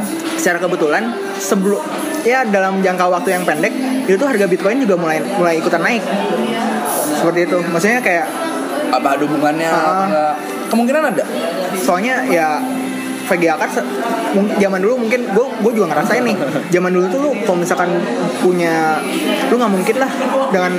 [0.42, 1.79] secara kebetulan sebelum
[2.27, 3.71] ya dalam jangka waktu yang pendek
[4.11, 6.03] itu tuh harga Bitcoin juga mulai mulai ikutan naik.
[7.18, 7.59] Seperti itu.
[7.71, 8.27] Maksudnya kayak
[8.92, 9.70] apa ada hubungannya?
[9.72, 10.05] Ah.
[10.05, 10.05] apa
[10.68, 11.24] kemungkinan ada.
[11.81, 12.61] Soalnya ya
[13.22, 13.70] VGA kan
[14.59, 16.37] zaman dulu mungkin gue gue juga ngerasain nih.
[16.68, 17.90] Zaman dulu tuh lu kalau misalkan
[18.44, 19.00] punya
[19.48, 20.11] lu nggak mungkin lah
[20.52, 20.72] dengan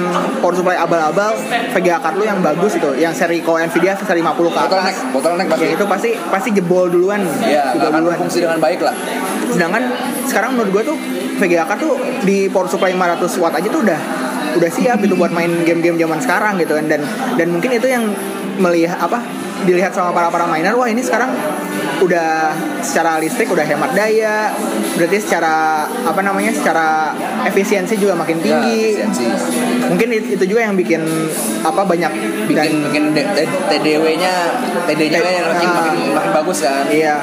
[0.44, 1.34] power supply abal-abal
[1.74, 5.14] VGA card lu yang bagus itu yang seri kalau Nvidia seri 50 ke bottleneck atas.
[5.16, 5.66] bottleneck pasti.
[5.66, 8.96] Ya itu pasti pasti jebol duluan ya jebol duluan berfungsi dengan baik lah.
[9.50, 9.84] Sedangkan
[10.30, 10.98] sekarang menurut gue tuh
[11.42, 11.96] VGA card tuh
[12.28, 14.00] di power supply 500 watt aja tuh udah
[14.54, 16.86] udah siap gitu buat main game-game zaman sekarang gitu kan.
[16.88, 17.02] Dan
[17.36, 18.06] dan mungkin itu yang
[18.56, 19.18] melihat apa
[19.64, 21.32] dilihat sama para para miner wah ini sekarang
[22.04, 22.52] udah
[22.84, 24.52] secara listrik udah hemat daya
[24.94, 29.00] berarti secara apa namanya secara efisiensi juga makin Ya, tinggi.
[29.00, 29.26] efisiensi.
[29.88, 31.02] mungkin it- itu juga yang bikin
[31.64, 32.12] apa banyak
[32.46, 34.34] bikin bikin TDW-nya
[35.32, 35.76] yang makin, Ah.
[35.80, 36.84] makin makin bagus kan.
[36.92, 37.16] Iya.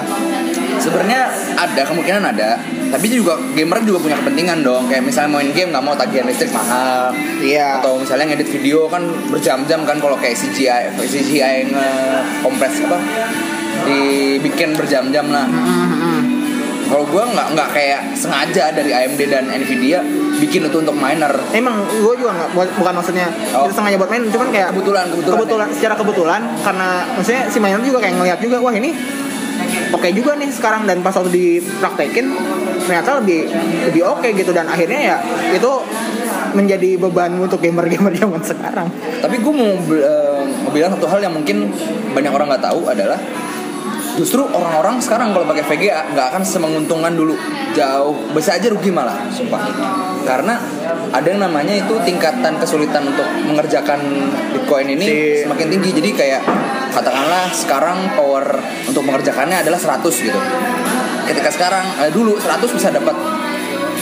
[0.81, 2.57] Sebenarnya ada kemungkinan ada
[2.91, 4.85] tapi juga gamer juga punya kepentingan dong.
[4.87, 7.15] Kayak misalnya main game nggak mau tagihan listrik mahal.
[7.39, 7.79] Iya.
[7.81, 12.99] Atau misalnya ngedit video kan berjam-jam kan kalau kayak CGI CGI nge-kompres apa
[13.87, 15.47] dibikin berjam-jam lah.
[16.91, 20.03] Kalau gue nggak nggak kayak sengaja dari AMD dan Nvidia
[20.43, 23.71] bikin itu untuk miner Emang gue juga nggak bukan maksudnya Oh.
[23.71, 25.69] itu sengaja buat main, cuman kayak Kebetulan, kebetulan.
[25.71, 28.91] secara kebetulan karena maksudnya si miner juga kayak ngeliat juga wah ini
[29.95, 32.27] oke juga nih sekarang dan pas waktu dipraktekin
[32.91, 33.47] ternyata lebih
[33.87, 34.51] lebih oke gitu.
[34.51, 35.17] Dan akhirnya ya
[35.55, 35.71] itu
[36.51, 38.91] menjadi beban untuk gamer-gamer zaman sekarang.
[39.23, 41.71] Tapi gue mau eh, mau bilang satu hal yang mungkin
[42.11, 43.19] banyak orang nggak tahu adalah
[44.19, 47.39] justru orang-orang sekarang kalau pakai VGA nggak akan semenguntungkan dulu.
[47.71, 49.63] Jauh bisa aja rugi malah sumpah.
[50.27, 50.59] Karena
[51.15, 54.03] ada yang namanya itu tingkatan kesulitan untuk mengerjakan
[54.51, 55.91] Bitcoin ini Si- semakin tinggi.
[55.95, 56.43] Jadi kayak
[56.91, 58.59] katakanlah sekarang power
[58.91, 60.41] untuk mengerjakannya adalah 100 gitu
[61.29, 63.17] ketika sekarang eh, dulu 100 bisa dapat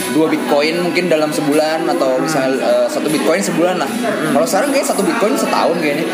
[0.09, 3.89] dua bitcoin mungkin dalam sebulan atau misalnya eh, satu bitcoin sebulan lah.
[4.33, 6.05] Kalau sekarang kayak satu bitcoin setahun kayaknya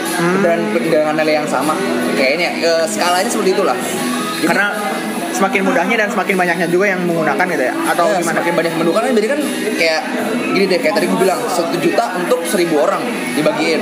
[0.43, 1.73] dan dengan nilai yang sama.
[2.17, 3.75] Kayaknya eh, skalanya seperti itulah.
[3.75, 4.67] Jadi, Karena
[5.35, 8.39] semakin mudahnya dan semakin banyaknya juga yang menggunakan gitu ya atau ya, gimana?
[8.39, 9.39] semakin banyak mendukung kan jadi kan
[9.75, 10.01] kayak
[10.55, 13.03] gini deh kayak tadi gue bilang satu juta untuk seribu orang
[13.35, 13.81] dibagiin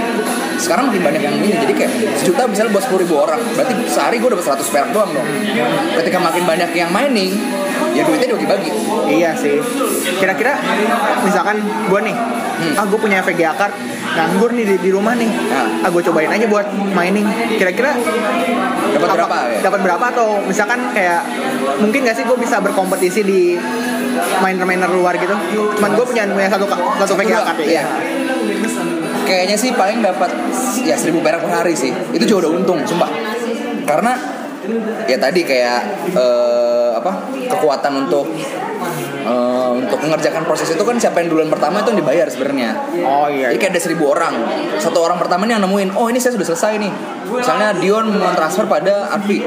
[0.58, 4.18] sekarang makin banyak yang ini jadi kayak sejuta misalnya buat sepuluh ribu orang berarti sehari
[4.18, 5.30] gue dapat 100 perak doang dong
[6.02, 7.34] ketika makin banyak yang mining
[7.94, 8.72] ya duitnya dibagi-bagi
[9.04, 9.60] Iya sih.
[10.18, 10.58] Kira-kira
[11.22, 12.16] misalkan gue nih,
[12.54, 12.78] Hmm.
[12.78, 13.74] ah gue punya VGA card,
[14.14, 15.84] nganggur nih di, di rumah nih, Nah.
[15.84, 16.64] ah gue cobain aja buat
[16.94, 17.26] mining.
[17.58, 17.98] Kira-kira
[18.94, 21.22] dapat apa- berapa ya Dapat berapa atau misalkan kayak
[21.80, 23.58] mungkin gak sih gue bisa berkompetisi di
[24.40, 25.34] miner-miner luar gitu?
[25.76, 26.66] Cuman gue punya punya satu
[27.00, 27.66] satu VGA card ya.
[27.66, 27.84] Iya.
[29.24, 30.30] Kayaknya sih paling dapat
[30.80, 31.90] ya 1000 perak per hari sih.
[32.12, 33.10] Itu juga udah untung, sumpah.
[33.84, 34.14] Karena
[35.06, 35.80] ya tadi kayak
[36.14, 37.12] eh, apa?
[37.44, 38.26] kekuatan untuk
[39.24, 42.70] eh, untuk mengerjakan proses itu kan siapa yang duluan pertama itu yang dibayar sebenarnya.
[43.04, 43.52] Oh iya.
[43.52, 44.34] Jadi kayak ada seribu orang.
[44.78, 46.92] Satu orang pertama nih yang nemuin Oh ini saya sudah selesai nih.
[47.34, 49.42] Misalnya Dion mau transfer pada Arfi.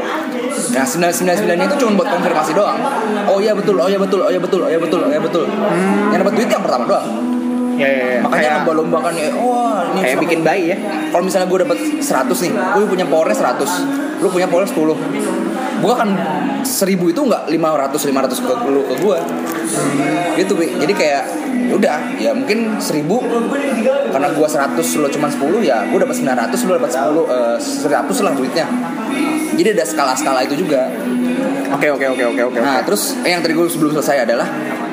[0.74, 2.80] Nah 999 itu cuma buat konfirmasi doang.
[3.30, 5.44] Oh iya betul, oh iya betul, oh iya betul, oh iya betul, oh iya betul.
[6.10, 7.08] Yang dapat duit yang pertama doang.
[7.76, 8.20] Ya, ya, ya.
[8.24, 10.76] Makanya kayak, lomba-lombakan ya Wah ini kayak bikin bayi ya.
[11.12, 15.45] Kalau misalnya gue dapat 100 nih Gue punya powernya 100 Lu punya power 10
[15.76, 16.08] Gue kan
[16.64, 19.18] 1000 itu nggak 500 500 ke lu ke gue
[20.36, 20.68] gitu Wi.
[20.78, 21.24] jadi kayak
[21.74, 23.02] udah ya mungkin 1000
[24.14, 28.24] karena gua 100 lo cuma 10 ya gua dapat 900 lo dapat 10 eh, 100
[28.26, 28.66] lah duitnya
[29.56, 30.84] Jadi ada skala-skala itu juga.
[31.72, 32.58] Oke oke oke oke oke.
[32.60, 34.44] Nah, terus eh, yang tadi gue sebelum selesai adalah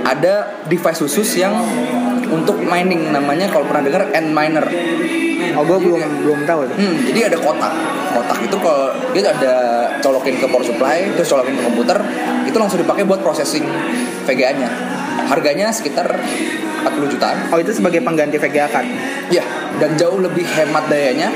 [0.08, 1.52] ada device khusus yang
[2.34, 4.66] untuk mining namanya kalau pernah dengar end miner.
[5.54, 6.78] Oh gue belum belum tahu tuh.
[6.82, 7.74] Hmm, jadi ada kotak.
[8.14, 9.54] Kotak itu kalau dia ada
[10.02, 11.98] colokin ke power supply, terus colokin ke komputer,
[12.48, 13.66] itu langsung dipakai buat processing
[14.26, 14.70] VGA-nya.
[15.30, 16.10] Harganya sekitar
[16.84, 17.38] 40 jutaan.
[17.54, 18.88] Oh itu sebagai pengganti VGA card.
[19.30, 19.44] Ya,
[19.78, 21.30] dan jauh lebih hemat dayanya,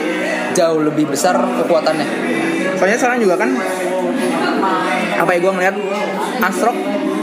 [0.57, 2.07] jauh lebih besar kekuatannya.
[2.77, 3.49] Soalnya sekarang juga kan
[5.17, 5.75] apa ya gue ngeliat
[6.45, 6.77] Asrock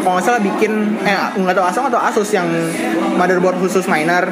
[0.05, 2.45] kalau nggak salah bikin eh nggak tahu Asrock atau Asus yang
[3.17, 4.29] motherboard khusus miner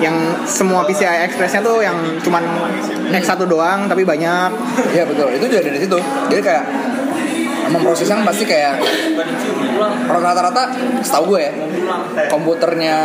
[0.00, 0.16] yang
[0.48, 1.94] semua PCI Expressnya tuh yang
[2.24, 2.40] cuman
[3.12, 4.50] X1 doang tapi banyak.
[4.96, 5.98] Iya betul, itu juga dari situ.
[6.32, 6.64] Jadi kayak
[7.68, 8.80] memprosesnya pasti kayak
[10.08, 11.52] rata-rata setahu gue ya
[12.28, 12.96] komputernya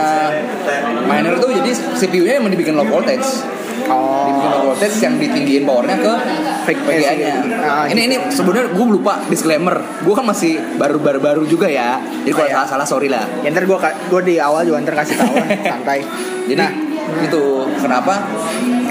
[1.07, 3.43] miner itu jadi CPU-nya emang dibikin low voltage.
[3.87, 6.13] Dibikin low voltage yang ditinggiin powernya ke
[6.67, 7.32] Fake VGA-nya.
[7.58, 9.71] Ah, ini ini sebenarnya gue lupa disclaimer,
[10.03, 11.95] gue kan masih baru-baru baru juga ya.
[12.21, 12.56] Jadi kalau iya.
[12.60, 13.23] salah-salah sorry lah.
[13.39, 15.32] ya ntar gue gue di awal juga ntar kasih tahu
[15.71, 16.03] santai
[16.43, 16.71] Jadi nah
[17.17, 17.43] itu
[17.77, 18.19] kenapa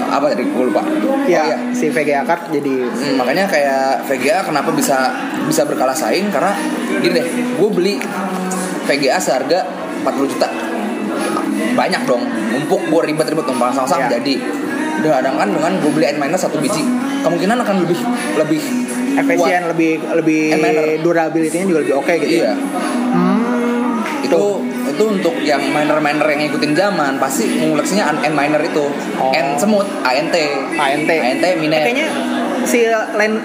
[0.09, 0.81] apa tadi gue lupa.
[1.23, 1.57] ya Oh, iya.
[1.69, 5.13] si VGA card jadi Hmm, makanya kayak VGA kenapa bisa
[5.45, 6.57] bisa berkala saing karena
[6.97, 8.01] gini deh, gue beli
[8.83, 9.69] VGA seharga
[10.01, 10.49] 40 juta.
[11.73, 14.17] Banyak dong, mumpuk gue ribet-ribet numpang sang-sang Iya.
[14.17, 14.35] jadi.
[14.97, 16.81] Dengan kan dengan gue beli N minus satu biji,
[17.21, 17.99] kemungkinan akan lebih
[18.35, 18.61] lebih
[19.17, 19.71] efisien kuat.
[19.73, 20.41] lebih lebih
[21.01, 22.55] durability-nya juga lebih oke gitu Iya, ya.
[23.13, 24.01] Hmm.
[24.21, 24.41] itu
[24.87, 28.85] itu untuk yang miner-miner yang ngikutin zaman pasti mengoleksinya N miner itu.
[29.17, 29.29] Oh.
[29.31, 30.33] N semut, ANT.
[30.73, 31.09] ANT.
[31.09, 31.81] ANT miner.
[31.81, 32.07] Eh, Kayaknya
[32.65, 32.83] si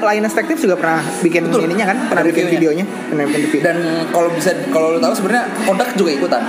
[0.03, 1.69] Linus Tech Tips juga pernah bikin Betul.
[1.69, 2.85] ininya kan, pernah bikin videonya.
[2.89, 3.65] pernah bikin video.
[3.69, 3.77] Dan
[4.11, 6.43] kalau bisa kalau lo tahu sebenarnya Kodak juga ikutan.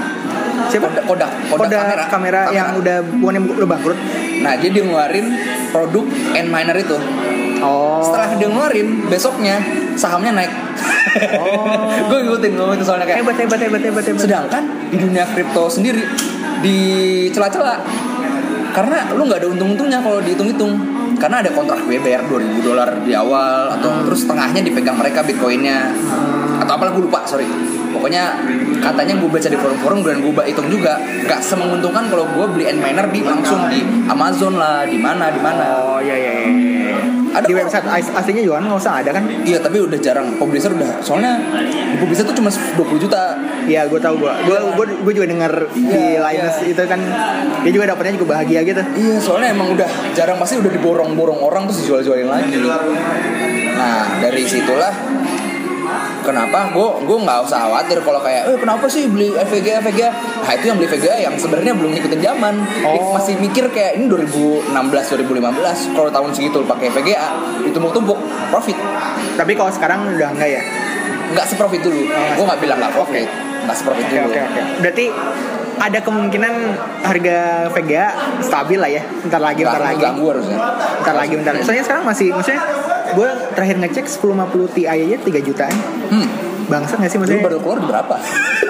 [0.72, 0.88] Siapa?
[1.06, 4.00] Kodak, Kodak, Kodak kamera, yang udah bukan yang udah bangkrut.
[4.42, 5.28] Nah, dia dia ngeluarin
[5.70, 6.98] produk N miner itu.
[7.64, 8.02] Oh.
[8.02, 9.62] Setelah dia ngeluarin, besoknya
[9.94, 10.52] sahamnya naik.
[11.38, 11.92] Oh.
[12.10, 13.20] gue ngikutin gue itu soalnya kayak.
[13.22, 14.22] hebat hebat hebat hebat hebat.
[14.22, 16.04] Sedangkan di dunia kripto sendiri
[16.64, 16.78] di
[17.30, 17.80] celah-celah
[18.74, 20.74] karena lu nggak ada untung-untungnya kalau dihitung-hitung
[21.22, 25.94] karena ada kontrak bayar 2000 dolar di awal atau terus setengahnya dipegang mereka bitcoinnya
[26.64, 27.46] atau apalah gue lupa sorry
[27.94, 28.24] pokoknya
[28.80, 32.80] katanya gue baca di forum-forum dan gue hitung juga nggak semenguntungkan kalau gue beli N
[32.80, 36.34] miner di langsung di Amazon lah di mana di mana Oh iya iya.
[36.50, 36.98] iya.
[37.34, 39.24] Ada di website as- aslinya juga kan nggak usah ada kan?
[39.42, 41.38] iya tapi udah jarang publisher udah soalnya
[41.98, 44.34] publisher tuh cuma 20 juta Iya, gue tahu gue.
[44.44, 46.76] Gue gue gue juga denger di Iya, Linus iya.
[46.76, 47.00] itu kan
[47.64, 48.84] dia juga dapatnya juga bahagia gitu.
[48.84, 52.60] Iya, soalnya emang udah jarang pasti udah diborong-borong orang terus dijual-jualin lagi.
[53.74, 54.92] Nah, dari situlah
[56.24, 60.10] kenapa gue gue nggak usah khawatir kalau kayak eh kenapa sih beli VGA VGA
[60.40, 63.14] nah itu yang beli VGA yang sebenarnya belum ngikutin zaman Oh.
[63.14, 65.44] masih mikir kayak ini 2016 2015
[65.92, 67.28] kalau tahun segitu pakai VGA
[67.62, 68.78] ditumpuk-tumpuk profit
[69.34, 70.62] Tapi kalau sekarang udah enggak ya?
[71.30, 73.28] nggak seprofit dulu gue nggak bilang nggak profit
[73.64, 74.62] nggak seprofit Oke dulu oke oke.
[74.80, 75.06] Berarti
[75.74, 76.54] ada kemungkinan
[77.02, 77.38] harga
[77.70, 78.08] VGA
[78.40, 79.02] stabil lah ya.
[79.20, 80.04] Bentar lagi, bentar Nggak lagi.
[80.06, 80.58] ganggu harusnya
[81.02, 81.54] Bentar lagi, bentar.
[81.60, 82.62] Soalnya sekarang masih, maksudnya
[83.14, 85.76] gue terakhir ngecek 1050 Ti aja 3 jutaan.
[86.10, 86.28] hmm
[86.64, 87.44] Bangsat gak sih dulu maksudnya?
[87.44, 88.16] baru keluar berapa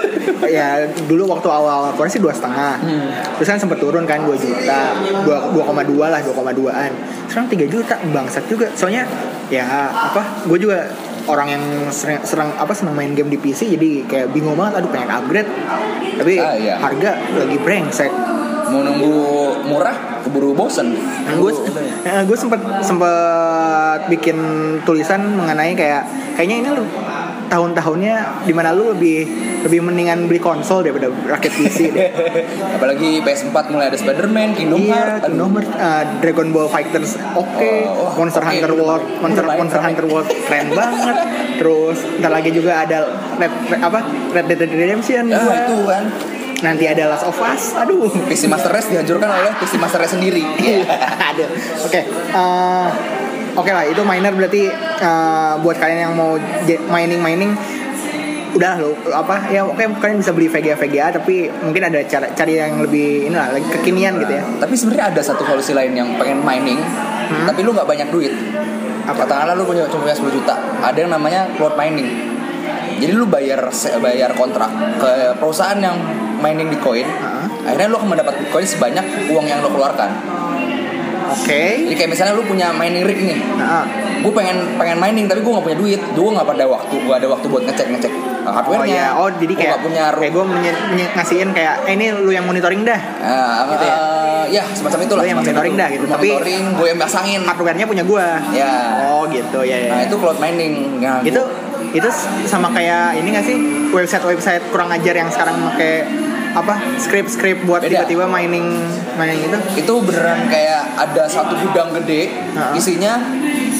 [0.50, 0.68] ya
[1.04, 3.06] dulu waktu awal keluar sih dua setengah Hmm.
[3.34, 4.80] terus kan sempet turun kan 2 juta
[5.22, 6.90] dua dua koma dua lah 2,2an
[7.24, 9.06] sekarang 3 juta bangsat juga soalnya
[9.46, 10.90] ya apa gue juga
[11.24, 14.90] orang yang sering, serang apa senang main game di PC jadi kayak bingung banget aduh
[14.90, 15.48] pengen upgrade
[16.14, 16.74] tapi Ah, iya.
[16.76, 18.10] harga lagi brengsek
[18.74, 19.14] mau nunggu
[19.64, 20.98] murah keburu bosen
[21.30, 21.52] gue
[22.02, 24.36] gue sempet sempet bikin
[24.82, 26.02] tulisan mengenai kayak
[26.34, 26.84] kayaknya ini lu
[27.44, 29.28] tahun-tahunnya di mana lu lebih
[29.62, 32.08] lebih mendingan beli konsol daripada rakit PC deh.
[32.76, 35.36] apalagi PS4 mulai ada Spider-Man Kingdom iya, Hearts aduh.
[35.38, 39.04] nomor uh, Dragon Ball Fighters oke, Oh, oh, Monster oke, Hunter World.
[39.22, 39.80] Monster Monster.
[39.80, 41.16] Hunter World keren banget.
[41.60, 42.98] Terus ntar lagi juga ada
[43.38, 43.98] Red, Red- apa
[44.34, 46.04] Red Dead Redemption ah itu kan
[46.64, 47.76] Nanti ada Last of Us.
[47.76, 48.08] Aduh.
[48.24, 50.40] PC Master Race dihancurkan oleh PC Master Race sendiri
[51.30, 51.44] Ada.
[51.84, 52.00] Oke.
[52.08, 52.88] eh,
[53.54, 54.66] Oke lah, itu miner berarti
[54.98, 56.34] eh, buat kalian yang mau
[56.90, 57.52] mining mining
[58.54, 62.54] udah lo apa ya oke kalian bisa beli VGA VGA tapi mungkin ada cara cari
[62.54, 66.38] yang lebih inilah lagi kekinian gitu ya tapi sebenarnya ada satu solusi lain yang pengen
[66.38, 66.78] mining
[67.50, 68.30] tapi lu nggak banyak duit
[69.10, 72.06] apa katakanlah lu punya cuma punya 10 juta ada yang namanya cloud mining
[73.02, 73.58] jadi lu bayar
[73.98, 74.70] bayar kontrak
[75.02, 75.98] ke perusahaan yang
[76.44, 77.46] mining Bitcoin Heeh.
[77.64, 80.12] akhirnya lu akan mendapat Bitcoin sebanyak uang yang lu keluarkan
[81.24, 81.82] Oke.
[81.82, 83.38] Jadi kayak misalnya lu punya mining rig nih.
[83.56, 83.82] Nah,
[84.22, 86.00] Gue pengen pengen mining tapi gue nggak punya duit.
[86.14, 86.94] Gue nggak pada waktu.
[86.96, 88.12] Gue ada waktu buat ngecek ngecek
[88.44, 88.86] oh hardware-nya.
[88.86, 90.44] iya, oh jadi Gua kayak nggak punya kayak gue
[91.16, 93.00] ngasihin kayak eh, ini lu yang monitoring dah.
[93.18, 93.94] Ah, Gitu ya?
[93.94, 95.22] eh, ya semacam itulah.
[95.24, 95.80] Lu yang monitoring itu.
[95.80, 97.40] dah gitu, tapi- monitoring, gue yang pasangin.
[97.42, 98.26] Hardware-nya punya gue.
[98.52, 98.72] Ya.
[99.02, 99.90] Oh gitu ya ya.
[99.90, 101.00] Nah itu cloud mining.
[101.00, 101.52] Nah, itu gua-
[101.90, 102.08] itu
[102.44, 103.56] sama kayak ini gak sih
[103.90, 106.04] website-website kurang ajar yang sekarang pakai
[106.54, 108.06] apa script-script buat Beda.
[108.06, 108.66] tiba-tiba mining
[109.14, 109.58] mining itu?
[109.76, 112.72] Itu beneran kayak ada satu gudang gede Ha-ha.
[112.72, 113.18] isinya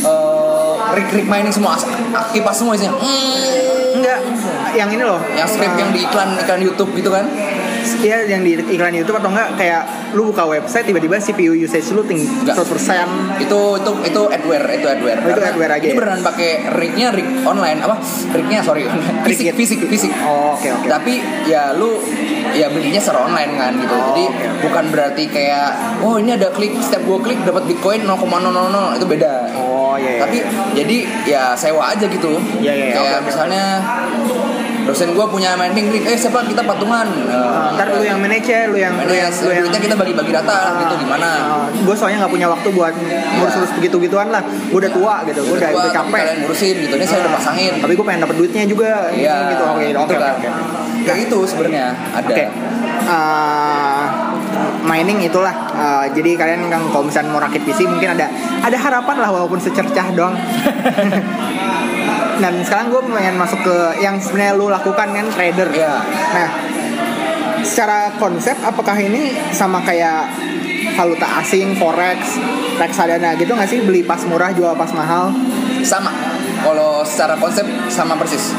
[0.03, 1.87] eh, rig-rig mining semua as-
[2.31, 2.93] kipas semua isinya.
[2.93, 4.19] Hmm, enggak
[4.75, 5.23] yang ini loh.
[5.33, 7.25] Yang script yang di iklan iklan YouTube gitu kan
[7.97, 9.83] Iya yang di iklan YouTube atau enggak kayak
[10.13, 12.57] lu buka website tiba-tiba CPU usage lu tinggi Enggak.
[12.59, 15.97] 100% itu itu itu adware itu adware Oh, itu adware aja ini ya?
[15.97, 17.97] beneran pakai rignya rig online apa
[18.31, 18.85] rignya sorry
[19.27, 19.57] fisik gitu.
[19.57, 20.87] fisik fisik Oh, oke oke.
[20.87, 22.01] tapi ya lu
[22.53, 24.47] ya belinya secara online kan gitu Oh, jadi oke.
[24.63, 25.69] bukan berarti kayak
[26.01, 28.21] oh ini ada klik setiap gua klik dapat bitcoin 0,000
[28.95, 30.11] itu beda Oh iya.
[30.11, 30.21] iya.
[30.21, 30.39] tapi
[30.75, 33.27] jadi ya sewa aja gitu Iya, iya, kayak oke, oke.
[33.27, 33.65] misalnya
[34.85, 38.69] dosen gua punya mining rig eh siapa kita patungan Ah, ntar lu yang manage ya,
[38.69, 41.29] lu yang lu yang lu yang kita bagi-bagi data gitu gimana
[41.75, 42.95] gue soalnya nggak punya waktu buat
[43.39, 44.43] ngurus-ngurus begitu-gituan lah.
[44.71, 46.21] Gue udah tua gitu, gue udah, udah capek.
[46.25, 49.11] kalian ngurusin gitu ini saya udah pasangin Tapi gue pengen dapet duitnya juga.
[49.13, 49.65] Iya, gitu.
[49.69, 50.33] Oke, gitu oke, kan.
[50.39, 50.49] oke.
[51.05, 52.33] Kayak itu sebenarnya ada.
[52.33, 52.45] Oke.
[53.05, 54.05] Eh,
[54.85, 55.55] mining itulah.
[55.75, 58.31] Eh, jadi kalian yang kalau misalnya mau rakit PC mungkin ada
[58.65, 60.35] ada harapan lah walaupun secercah doang.
[62.41, 65.69] Dan sekarang gue pengen masuk ke yang sebenarnya lu lakukan kan trader.
[65.71, 65.95] Iya.
[66.35, 66.49] Nah,
[67.65, 70.29] secara konsep apakah ini sama kayak
[70.95, 72.39] valuta asing, forex,
[72.79, 75.33] reksadana gitu nggak sih beli pas murah jual pas mahal?
[75.83, 76.13] Sama.
[76.63, 78.55] Kalau secara konsep sama persis.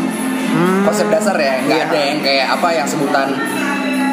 [0.55, 0.87] Hmm.
[0.87, 1.85] Konsep dasar ya, nggak Iya.
[1.91, 3.27] ada yang kayak apa yang sebutan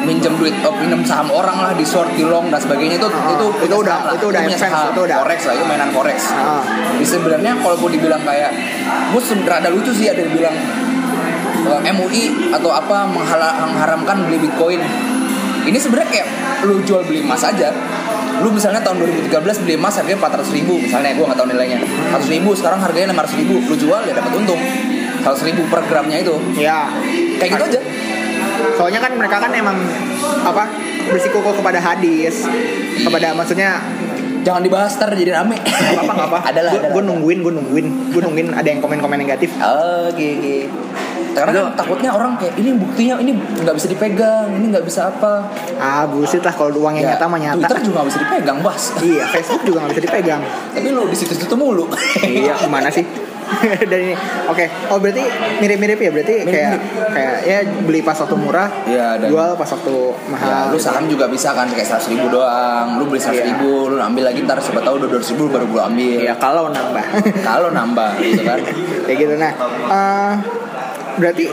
[0.03, 3.33] minjem duit, oh, minjem saham orang lah di short, di long dan sebagainya itu Ah,
[3.33, 4.13] itu itu udah- lah.
[4.13, 4.91] itu udah punya saham.
[4.91, 5.17] itu udah.
[5.19, 6.19] forex lah itu mainan forex.
[6.29, 6.59] Ah.
[6.91, 8.51] Jadi sebenarnya kalau gue dibilang kayak
[9.09, 10.55] gue sebenarnya ada lucu sih ada yang bilang
[11.63, 14.81] eh, MUI atau apa mengharamkan beli Bitcoin.
[15.63, 16.27] Ini sebenarnya kayak
[16.63, 17.71] lu jual beli emas aja.
[18.35, 19.31] Lu misalnya tahun 2013
[19.61, 21.79] beli emas harganya 400 ribu misalnya gue nggak tahu nilainya
[22.11, 24.59] 100 ribu sekarang harganya 600 ribu lu jual ya dapat untung
[25.21, 26.89] 100 ribu per gramnya itu Ya.
[27.39, 27.79] kayak gitu aja
[28.73, 29.77] Soalnya kan mereka kan emang
[30.43, 30.67] apa
[31.05, 32.47] bersikukuh kepada hadis,
[32.97, 33.79] kepada maksudnya
[34.43, 35.59] jangan dibahas ntar jadi rame.
[35.59, 39.51] Nggak apa adalah Gue nungguin, gue nungguin, gue nungguin ada yang komen-komen negatif.
[39.57, 40.57] oke oke.
[41.33, 45.49] Karena kan takutnya orang kayak ini buktinya ini nggak bisa dipegang ini nggak bisa apa.
[45.81, 47.57] Ah bullshit lah kalau uang yang Ya, nyata mah nyata.
[47.57, 50.41] Twitter juga nggak bisa dipegang bos Iya, Facebook juga nggak bisa dipegang.
[50.77, 51.89] tapi lo di situ-situ mulu.
[52.21, 53.01] Iya, gimana sih?
[53.89, 54.65] Dan ini, oke.
[54.87, 55.23] Oh berarti
[55.57, 56.09] mirip-mirip ya?
[56.09, 56.71] Berarti kayak
[57.09, 60.63] kayak ya beli pas waktu murah, Iya, dan- jual pas waktu Ya, mahal.
[60.69, 63.49] lu saham juga bisa kan kayak seratus ribu doang lu beli seratus Iya.
[63.51, 67.05] ribu lu ambil lagi ntar siapa tahu dua ribu baru gue ambil Iya, kalau nambah.
[67.47, 68.59] kalau nambah gitu kan
[69.05, 69.51] kayak gitu nah
[69.87, 70.33] eh,
[71.15, 71.45] berarti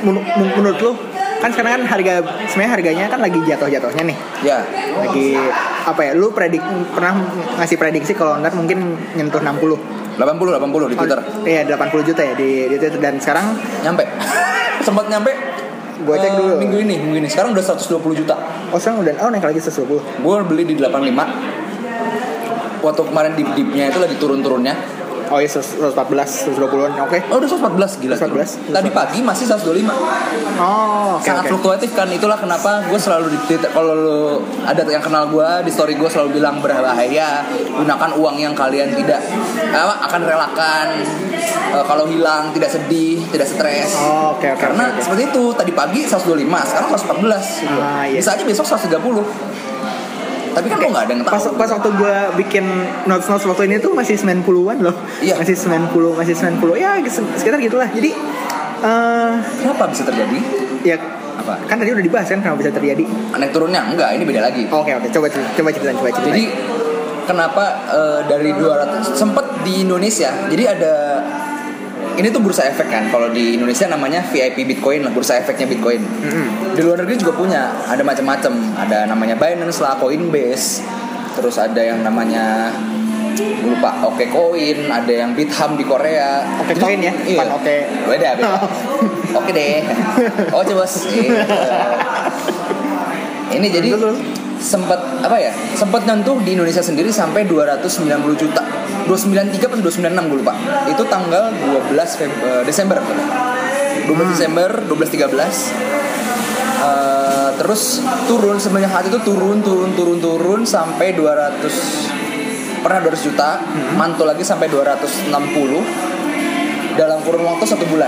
[0.00, 0.92] men- men- menurut lu
[1.38, 2.14] kan sekarang kan harga
[2.48, 4.58] sebenarnya harganya kan lagi jatuh-jatuhnya nih ya
[4.96, 5.38] lagi
[5.84, 6.58] apa ya lu predik
[6.90, 7.14] pernah
[7.56, 8.82] ngasih prediksi kalau ntar mungkin
[9.14, 11.20] nyentuh 60 80 80 di Twitter.
[11.46, 12.98] Iya 80 juta ya di, di Twitter.
[12.98, 13.54] Dan sekarang?
[13.86, 14.04] Nyampe.
[14.86, 15.32] Sempat nyampe
[15.98, 16.54] Gua cek eh, dulu.
[16.62, 17.28] minggu ini minggu ini.
[17.30, 18.34] Sekarang udah 120 juta.
[18.70, 21.58] Oh sekarang udah oh naik lagi 120 gue beli di 85
[22.82, 24.74] waktu kemarin dip dipnya itu lagi turun-turunnya
[25.28, 25.94] oh iya 114
[26.56, 28.74] 120an oke oh udah 114 gila 114.
[28.74, 29.88] tadi pagi masih 125
[30.58, 33.38] oh oke sangat oke fluktuatif kan itulah kenapa gue selalu di
[33.70, 34.20] kalau lu
[34.64, 37.44] ada yang kenal gue di story gue selalu bilang berbahaya
[37.76, 39.20] gunakan uang yang kalian tidak
[39.72, 40.86] apa, akan relakan
[41.68, 45.02] Eh, kalau hilang tidak sedih tidak stres Oh, oke, oke, karena oke, oke.
[45.04, 47.78] seperti itu tadi pagi 125 sekarang 114 gitu.
[47.78, 48.18] Ah, iya.
[48.24, 48.96] bisa aja besok 130
[50.58, 51.32] tapi kan lo nggak ada yang tahu.
[51.34, 52.64] pas pas waktu gue bikin
[53.06, 54.96] notes notes waktu ini tuh masih 90-an loh.
[55.22, 55.38] Iya.
[55.38, 56.90] masih 90 masih 90 ya
[57.38, 57.88] sekitar gitulah.
[57.94, 58.10] Jadi
[58.78, 60.38] eh kenapa bisa terjadi?
[60.86, 60.94] ya
[61.38, 61.54] apa?
[61.66, 63.04] kan tadi udah dibahas kan kenapa bisa terjadi.
[63.38, 63.86] Naik turunnya?
[63.86, 64.66] Enggak ini beda lagi.
[64.66, 65.06] Oke oke.
[65.14, 66.26] Coba coba ceritain coba ceritain.
[66.34, 66.44] Jadi
[67.28, 70.30] kenapa eh, dari 200 sempet di Indonesia.
[70.48, 70.94] Jadi ada
[72.18, 73.06] ini tuh bursa efek kan.
[73.08, 76.02] Kalau di Indonesia namanya VIP Bitcoin lah, bursa efeknya Bitcoin.
[76.02, 76.74] Mm-mm.
[76.74, 78.52] Di luar negeri juga punya, ada macam-macam.
[78.76, 80.82] Ada namanya Binance lah, Coinbase.
[81.38, 82.74] Terus ada yang namanya
[83.38, 86.42] gue lupa Oke Coin, ada yang Bitham di Korea.
[86.58, 87.46] Oke Jadi- Coin ya, iya.
[87.54, 87.76] Oke.
[88.10, 88.58] Beda, beda.
[89.38, 89.86] Oke deh.
[90.50, 91.06] Oke bos.
[91.06, 91.46] Iya.
[93.54, 93.88] Ini jadi.
[94.58, 98.04] Sempat apa ya sempat nyentuh di Indonesia sendiri sampai 290
[98.36, 98.62] juta.
[99.06, 100.54] 293 atau 296 gue lupa.
[100.84, 102.98] Itu tanggal 12 Feb- eh, Desember.
[102.98, 104.30] 12 Hmm.
[104.30, 105.56] Desember 12 13
[106.78, 112.06] Eh, terus turun semenjak saat itu turun turun turun turun sampai 200
[112.78, 113.58] pernah 200 juta
[113.92, 115.82] mantul lagi sampai 260
[116.94, 118.06] dalam kurun waktu satu bulan.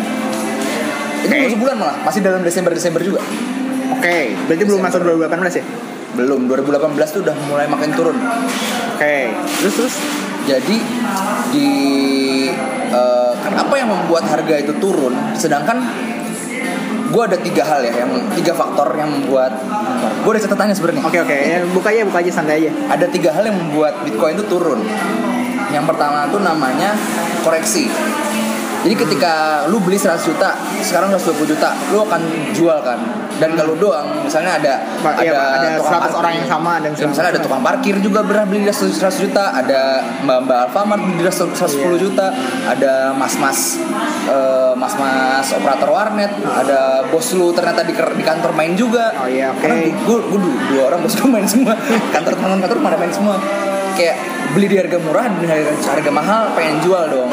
[1.20, 1.34] Itu Oke.
[1.36, 3.18] belum sebulan malah masih dalam Desember Desember juga.
[3.90, 5.64] Oke, berarti belum masuk 2018 ya?
[6.20, 8.16] Belum 2018 tuh udah mulai makin turun
[9.00, 9.32] Oke.
[9.32, 9.96] Terus terus
[10.44, 10.76] Jadi
[11.56, 11.70] di
[12.92, 15.16] eh, kenapa yang membuat harga itu turun?
[15.36, 15.80] Sedangkan
[17.10, 19.56] gue ada tiga hal ya, yang tiga faktor yang membuat
[20.20, 21.02] gue ada catatannya sebenarnya.
[21.06, 22.70] Oke oke, ya, buka aja buka aja santai aja.
[22.92, 24.80] Ada tiga hal yang membuat Bitcoin itu turun.
[25.70, 26.92] Yang pertama itu namanya
[27.40, 27.88] koreksi.
[28.80, 32.20] Jadi ketika lu beli 100 juta, sekarang 120 juta, lu akan
[32.56, 32.96] jual kan.
[33.36, 34.74] Dan kalau doang, misalnya ada
[35.04, 35.68] Pak, iya, Pak, ada
[36.12, 39.20] 100 orang yang sama dan Ya, misalnya ada tukang parkir juga pernah beli di 100
[39.20, 41.96] juta, ada mbak-mbak Alfamart beli di 110 Iya.
[42.00, 42.26] juta,
[42.68, 43.80] ada mas-mas
[44.28, 49.12] eh, mas-mas operator warnet, ada bos lu ternyata di, di kantor main juga.
[49.20, 49.60] Oh, iya, oke.
[49.60, 50.40] Karena gue gue
[50.72, 51.76] dua orang bos gue main semua,
[52.16, 53.36] kantor teman kantor pada main semua.
[53.96, 54.16] Kayak
[54.56, 57.28] beli di harga murah dan harga, harga mahal pengen jual dong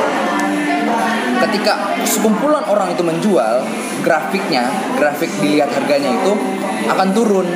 [1.45, 3.61] ketika sekumpulan orang itu menjual
[4.01, 4.65] grafiknya
[4.97, 6.33] grafik dilihat harganya itu
[6.87, 7.47] akan turun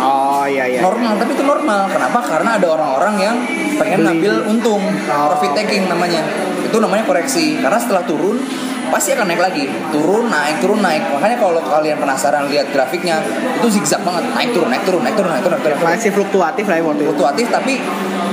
[0.00, 0.80] Oh iya iya.
[0.80, 1.92] normal tapi itu normal.
[1.92, 2.18] Kenapa?
[2.24, 3.36] Karena ada orang-orang yang
[3.76, 6.24] pengen ngambil untung Oh, profit taking namanya.
[6.64, 7.60] Itu namanya koreksi.
[7.60, 8.40] Karena setelah turun
[8.88, 9.64] pasti akan naik lagi.
[9.92, 11.04] Turun naik turun naik.
[11.12, 13.20] Makanya kalau kalian penasaran lihat grafiknya
[13.60, 14.24] itu zigzag banget.
[14.32, 15.96] Naik turun naik turun naik turun naik turun, naik turun, naik turun.
[16.00, 17.08] Masih fluktuatif lah ya waktu itu.
[17.12, 17.74] fluktuatif tapi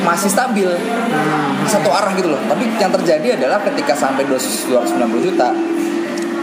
[0.08, 0.70] masih stabil.
[1.68, 2.42] Satu arah gitu loh.
[2.48, 5.52] Tapi yang terjadi adalah ketika sampai 200 290 juta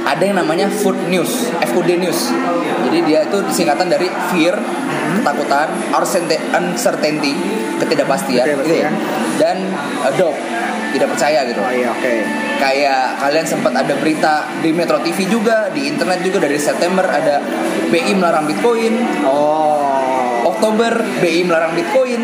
[0.05, 2.31] ada yang namanya food news FUD news.
[2.85, 4.55] Jadi dia itu singkatan dari fear
[5.21, 5.69] ketakutan
[6.53, 7.41] uncertainty-
[7.81, 8.91] ketidakpastian gitu ya.
[9.41, 9.73] Dan
[10.05, 10.37] uh, doubt
[10.95, 11.59] tidak percaya gitu.
[11.59, 12.15] Oh iya oke.
[12.55, 17.43] kayak kalian sempat ada berita di Metro TV juga di internet juga dari September ada
[17.91, 18.95] BI melarang Bitcoin.
[19.27, 20.47] Oh.
[20.47, 22.23] Oktober BI melarang Bitcoin.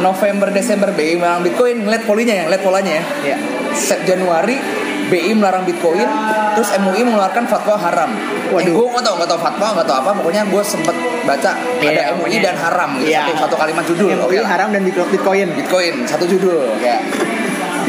[0.00, 1.82] November Desember BI melarang Bitcoin.
[1.82, 3.04] Ngeliat polinya ya ngeliat polanya ya.
[3.34, 3.38] Iya.
[3.74, 4.79] Sep Januari
[5.10, 6.06] BI melarang Bitcoin
[6.52, 8.10] terus MUI mengeluarkan fatwa haram
[8.48, 8.62] Waduh.
[8.62, 11.90] eh, gue nggak tau nggak tau fatwa nggak tau apa pokoknya gue sempet baca Iya,
[11.90, 13.26] ada MUI dan haram gitu Iya.
[13.26, 14.48] satu, satu kalimat judul MUI oke lah.
[14.48, 15.48] haram dan Bitcoin.
[15.52, 17.02] Bitcoin satu judul kayak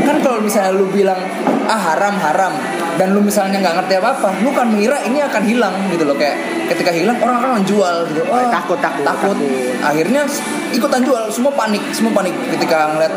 [0.02, 1.20] kan kalau misalnya lu bilang
[1.66, 2.54] ah haram haram
[3.00, 6.16] dan lu misalnya nggak ngerti apa apa lu kan mengira ini akan hilang gitu loh.
[6.16, 6.38] Kayak
[6.72, 8.22] ketika hilang orang akan menjual gitu.
[8.28, 9.36] Oh, takut, takut, takut.
[9.36, 9.40] takut.
[9.84, 10.28] akhirnya
[10.72, 13.14] ikutan jual semua panik semua panik ketika ngeliat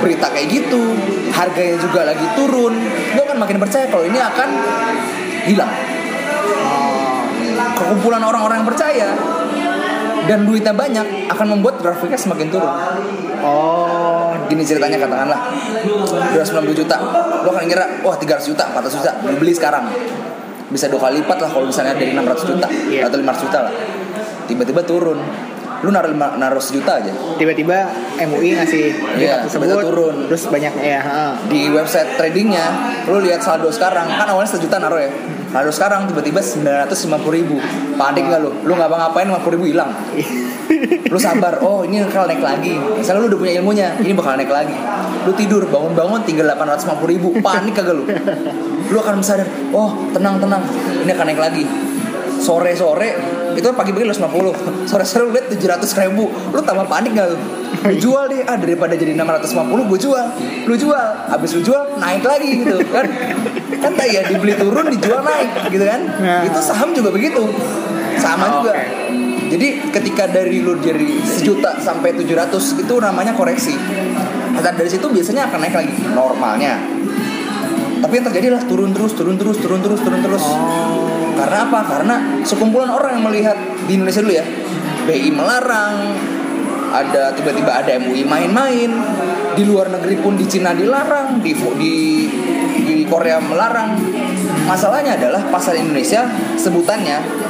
[0.00, 0.82] berita kayak gitu.
[1.32, 2.74] Harganya juga lagi turun.
[3.16, 4.48] Lu akan makin percaya kalau ini akan
[5.46, 5.72] hilang.
[6.66, 7.22] Oh.
[7.76, 9.08] kekumpulan orang-orang yang percaya
[10.26, 12.74] dan duitnya banyak akan membuat grafiknya semakin turun.
[13.46, 14.05] Oh.
[14.46, 15.40] Gini ceritanya katakanlah
[16.32, 16.96] 290 juta.
[17.42, 19.10] Lo akan ngira wah 300 juta 400 juta.
[19.22, 19.84] Lu beli sekarang.
[20.66, 23.06] Bisa dua kali lipat lah kalau misalnya dari 600 juta Iya.
[23.06, 23.72] atau 500 juta lah.
[24.44, 25.18] Tiba-tiba turun.
[25.76, 27.12] Lu naruh lima- naruh sejuta aja.
[27.36, 27.86] Tiba-tiba
[28.18, 28.84] MUI ngasih
[29.14, 30.14] Iya, berita tiba-tiba tersebut, turun.
[30.26, 31.00] Terus banyak ya.
[31.00, 31.24] ha.
[31.46, 32.64] di website tradingnya
[33.04, 34.08] lu lihat saldo sekarang.
[34.08, 35.12] Kan awalnya sejuta naruh ya.
[35.46, 36.88] Saldo sekarang tiba-tiba 950
[37.30, 37.60] ribu.
[37.94, 39.92] Panik nggak lu lu nggak ngapain 50 ribu hilang
[41.06, 42.74] lu sabar oh ini bakal naik lagi.
[42.74, 44.76] Misalnya lu udah punya ilmunya ini bakal naik lagi.
[45.22, 47.28] Lu tidur bangun-bangun tinggal 850 ribu.
[47.38, 48.04] Panik kagak lu?
[48.86, 50.62] Lu akan sadar oh tenang tenang
[51.02, 51.64] ini akan naik lagi.
[52.36, 53.16] Sore-sore
[53.56, 56.28] itu pagi-pagi lu 50 sore-sore lu lihat 700 ribu.
[56.52, 57.36] Lu tambah panik gak lu?
[57.86, 60.24] Lu jual deh ah daripada jadi 650 gue jual.
[60.66, 63.06] Lu jual habis lu jual naik lagi gitu kan?
[63.76, 66.00] Kan tak ya dibeli turun dijual naik gitu kan?
[66.20, 66.42] Nah.
[66.44, 67.40] itu saham juga begitu.
[68.16, 68.72] Sama Oh, juga.
[68.72, 68.84] oke.
[69.46, 73.74] Jadi ketika dari lu dari sejuta sampai 700 itu namanya koreksi.
[74.56, 76.74] Dan dari situ biasanya akan naik lagi normalnya.
[78.02, 80.44] Tapi yang terjadi adalah turun terus turun terus turun terus turun terus.
[81.36, 81.80] Karena apa?
[81.86, 84.44] Karena sekumpulan orang yang melihat di Indonesia dulu ya.
[85.06, 85.94] BI melarang
[86.90, 88.90] ada tiba-tiba ada MUI main-main.
[89.56, 91.94] Di luar negeri pun di Cina dilarang di di
[92.82, 93.94] di Korea melarang.
[94.66, 96.26] Masalahnya adalah pasar Indonesia
[96.58, 97.45] sebutannya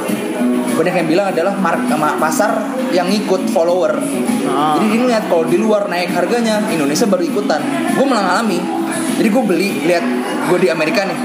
[0.77, 2.53] banyak yang bilang adalah mark, ma- pasar
[2.93, 3.97] yang ikut follower.
[4.45, 4.77] Ah.
[4.77, 7.61] jadi dia ngeliat kalau di luar naik harganya Indonesia baru ikutan.
[7.97, 8.61] Gue malah ngalami.
[9.17, 10.05] Jadi gue beli lihat
[10.47, 11.17] gue di Amerika nih.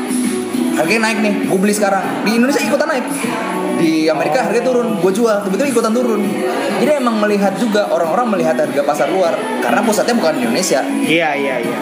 [0.73, 2.25] Harganya naik nih gue beli sekarang.
[2.25, 3.07] Di Indonesia ikutan naik.
[3.77, 5.37] Di Amerika harga turun gue jual.
[5.45, 6.25] Tiba-tiba ikutan turun.
[6.81, 9.37] Jadi emang melihat juga orang-orang melihat harga pasar luar.
[9.61, 10.81] Karena pusatnya bukan di Indonesia.
[11.05, 11.79] Iya iya iya.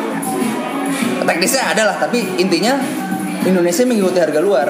[1.20, 2.74] teknisnya adalah tapi intinya
[3.46, 4.66] Indonesia mengikuti harga luar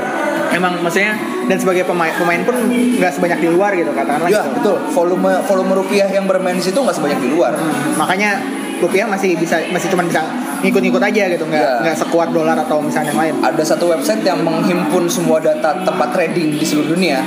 [0.51, 1.15] Emang maksudnya
[1.47, 4.27] dan sebagai pemain pemain pun nggak sebanyak di luar gitu katakanlah.
[4.27, 4.51] ya gitu.
[4.59, 7.55] betul volume volume rupiah yang bermain di situ nggak sebanyak di luar
[7.95, 8.39] Makanya
[8.81, 10.25] rupiah masih bisa masih cuma bisa
[10.61, 11.81] ngikut-ngikut aja gitu nggak Iya.
[11.85, 13.35] nggak sekuat dolar atau misalnya yang lain.
[13.41, 17.21] ada satu website yang menghimpun semua data tempat trading di seluruh dunia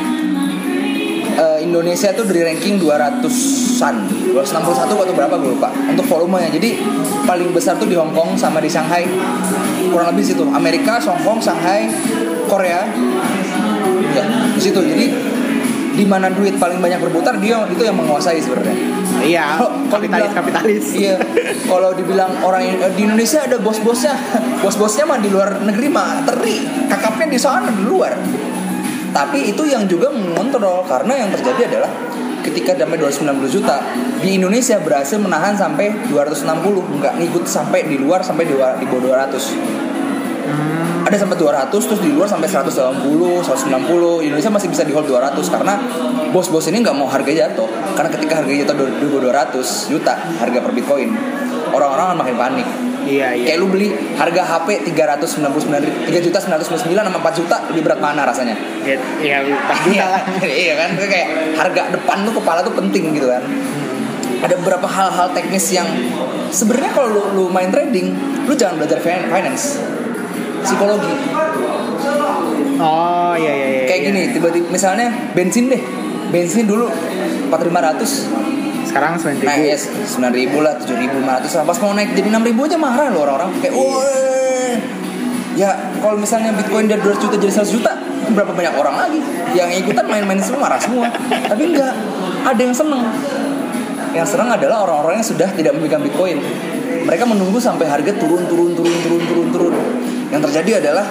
[1.34, 3.96] eh, Indonesia tuh dari ranking 200-an
[4.34, 4.34] 261
[4.86, 6.78] atau berapa gue lupa Untuk volumenya Jadi
[7.24, 9.06] paling besar tuh di Hong Kong sama di Shanghai
[9.90, 11.86] Kurang lebih situ Amerika, Hong Kong, Shanghai,
[12.46, 12.86] Korea
[14.14, 15.08] Ya di situ Jadi
[15.94, 18.74] di mana duit paling banyak berputar dia itu yang menguasai sebenarnya.
[19.22, 20.86] Iya, kalau kapitalis dibilang- kapitalis.
[20.98, 21.16] Iya.
[21.70, 22.62] Kalau dibilang orang
[22.98, 24.18] di Indonesia ada bos-bosnya,
[24.66, 28.18] bos-bosnya mah di luar negeri mah teri, kakapnya di sana di luar.
[29.14, 31.92] Tapi itu yang juga mengontrol karena yang terjadi adalah
[32.42, 33.78] ketika damai 290 juta
[34.20, 39.30] di Indonesia berhasil menahan sampai 260 nggak ngikut sampai di luar sampai di, di bawah
[39.30, 39.93] 200
[41.04, 45.36] ada sampai 200 terus di luar sampai 180 190 Indonesia masih bisa di hold 200
[45.52, 45.76] karena
[46.32, 47.68] bos-bos ini nggak mau harga jatuh.
[47.94, 51.10] Karena ketika harga jatuh 2200 juta harga per bitcoin
[51.74, 52.68] orang-orang akan makin panik.
[53.04, 53.46] Iya, iya.
[53.52, 58.24] kayak lu beli harga HP 399 3 juta 999 sama 4 juta lebih berat mana
[58.24, 58.56] rasanya?
[58.80, 59.38] Iya, iya,
[59.68, 60.22] pasti iya lah.
[60.40, 60.90] iya kan?
[61.12, 61.28] Kayak
[61.60, 63.44] harga depan tuh kepala tuh penting gitu kan.
[64.40, 65.88] Ada beberapa hal-hal teknis yang
[66.48, 68.16] sebenarnya kalau lu, lu main trading
[68.48, 69.84] lu jangan belajar fin- finance
[70.64, 71.14] psikologi.
[72.84, 73.82] Oh, iya iya iya.
[73.86, 74.08] kayak iya.
[74.10, 75.08] gini tiba-tiba misalnya
[75.38, 75.82] bensin deh.
[76.34, 76.90] Bensin dulu
[77.54, 79.46] 4500 Sekarang sembilan ribu.
[79.46, 81.64] naik ya 9000 ribu lah 7500 lah.
[81.70, 83.50] Pas mau naik jadi 6000 aja marah loh orang-orang.
[83.62, 84.72] Kayak woi
[85.54, 85.70] ya
[86.02, 87.92] kalau misalnya bitcoin dari 200 juta jadi 100 juta
[88.34, 89.20] berapa banyak orang lagi?
[89.54, 91.06] Yang ikutan main-main semua marah semua.
[91.30, 91.94] Tapi enggak
[92.44, 93.04] ada yang seneng.
[94.14, 96.42] Yang seneng adalah orang-orang yang sudah tidak memegang bitcoin.
[97.04, 99.74] Mereka menunggu sampai harga turun turun turun turun turun turun
[100.34, 101.06] yang terjadi adalah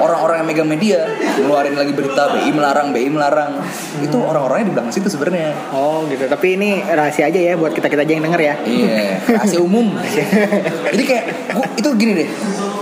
[0.00, 0.98] orang-orang yang megang media
[1.36, 3.60] ngeluarin lagi berita BI melarang BI melarang
[4.00, 6.24] itu orang-orangnya di belakang situ sebenarnya Oh gitu.
[6.24, 8.54] Tapi ini rahasia aja ya buat kita kita aja yang denger ya.
[8.64, 9.92] Iya, rahasia umum.
[10.94, 12.28] Jadi kayak gua, itu gini deh.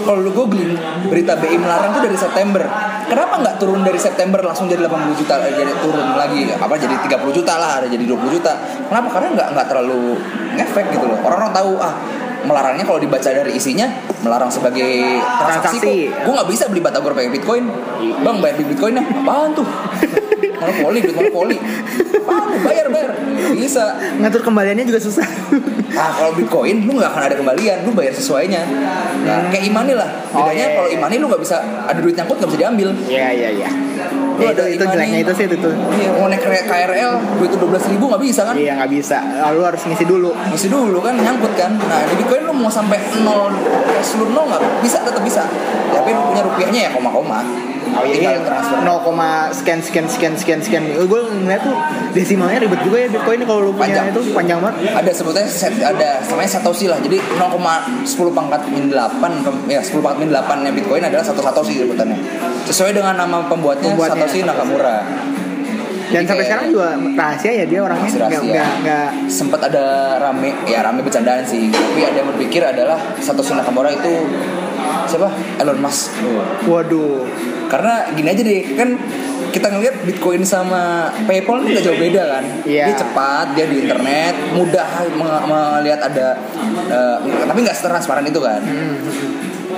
[0.03, 0.75] Kalau lu googling
[1.07, 2.63] berita BI melarang tuh dari September.
[3.07, 6.97] Kenapa nggak turun dari September langsung jadi 80 juta eh, jadi turun lagi apa jadi
[7.07, 8.53] 30 juta lah, ada jadi 20 juta.
[8.89, 9.09] Kenapa?
[9.15, 10.17] Karena nggak nggak terlalu
[10.59, 11.19] ngefek gitu loh.
[11.23, 11.95] Orang-orang tahu ah
[12.47, 13.89] melarangnya kalau dibaca dari isinya
[14.23, 16.11] melarang sebagai transaksi, Transaksi.
[16.11, 17.65] kok gue nggak bisa beli batagor pakai bitcoin
[18.01, 19.67] bang bayar di bitcoin ya apaan tuh
[20.63, 21.57] monopoli duit monopoli
[22.19, 23.11] apaan bayar bayar
[23.73, 25.25] bisa Ngatur kembaliannya juga susah.
[25.93, 28.63] Nah kalau Bitcoin lu nggak akan ada kembalian, lu bayar sesuainya.
[29.25, 30.09] Nah, kayak imani lah.
[30.35, 30.99] Oh, Bedanya iya, kalau iya.
[30.99, 32.89] imani lu nggak bisa ada duit nyangkut nggak bisa diambil.
[33.09, 33.71] Iya iya iya.
[34.41, 35.73] Ya, itu itu jeleknya itu sih itu tuh.
[35.73, 37.13] Iya, mau naik KRL
[37.45, 38.55] itu 12 ribu nggak bisa kan?
[38.57, 39.19] Iya nggak bisa.
[39.51, 40.31] Lalu harus ngisi dulu.
[40.33, 41.73] Mesti dulu kan nyangkut kan.
[41.77, 43.53] Nah di Bitcoin lu mau sampai nol
[43.93, 45.45] cash lu nol nggak bisa tetap bisa.
[45.93, 47.72] Tapi lu punya rupiahnya ya koma-koma.
[47.93, 48.79] Oh iya, Tinggal transfer.
[48.81, 50.83] 0, sekian sekian sekian sekian sekian.
[51.05, 51.77] Gue ngeliat tuh
[52.13, 54.07] desimalnya ribet juga ya Bitcoin kalau lu punya Panjang.
[54.11, 54.77] itu panjang banget.
[54.93, 59.99] ada sebetulnya set ada namanya satoshi lah jadi 0,10 pangkat min 8 pem- ya 10
[59.99, 62.19] pangkat min 8 nya bitcoin adalah satu satoshi sebutannya
[62.65, 64.45] sesuai dengan nama pembuatnya, Pembuatnya, Satoshi.
[64.45, 64.99] Nakamura
[66.13, 69.85] Dan Jadi sampai sekarang juga rahasia ya dia orangnya nggak nggak nggak sempat ada
[70.21, 74.13] rame ya rame bercandaan sih tapi ada yang berpikir adalah Satoshi Nakamura itu
[75.09, 75.29] siapa?
[75.61, 76.17] Elon Musk.
[76.69, 77.27] Waduh.
[77.69, 78.97] Karena gini aja deh kan
[79.53, 82.45] kita ngelihat Bitcoin sama PayPal ini nggak jauh beda kan?
[82.65, 82.85] Iya.
[82.89, 84.89] dia cepat dia di internet mudah
[85.45, 86.41] melihat ada
[86.89, 88.65] eh, tapi nggak transparan itu kan?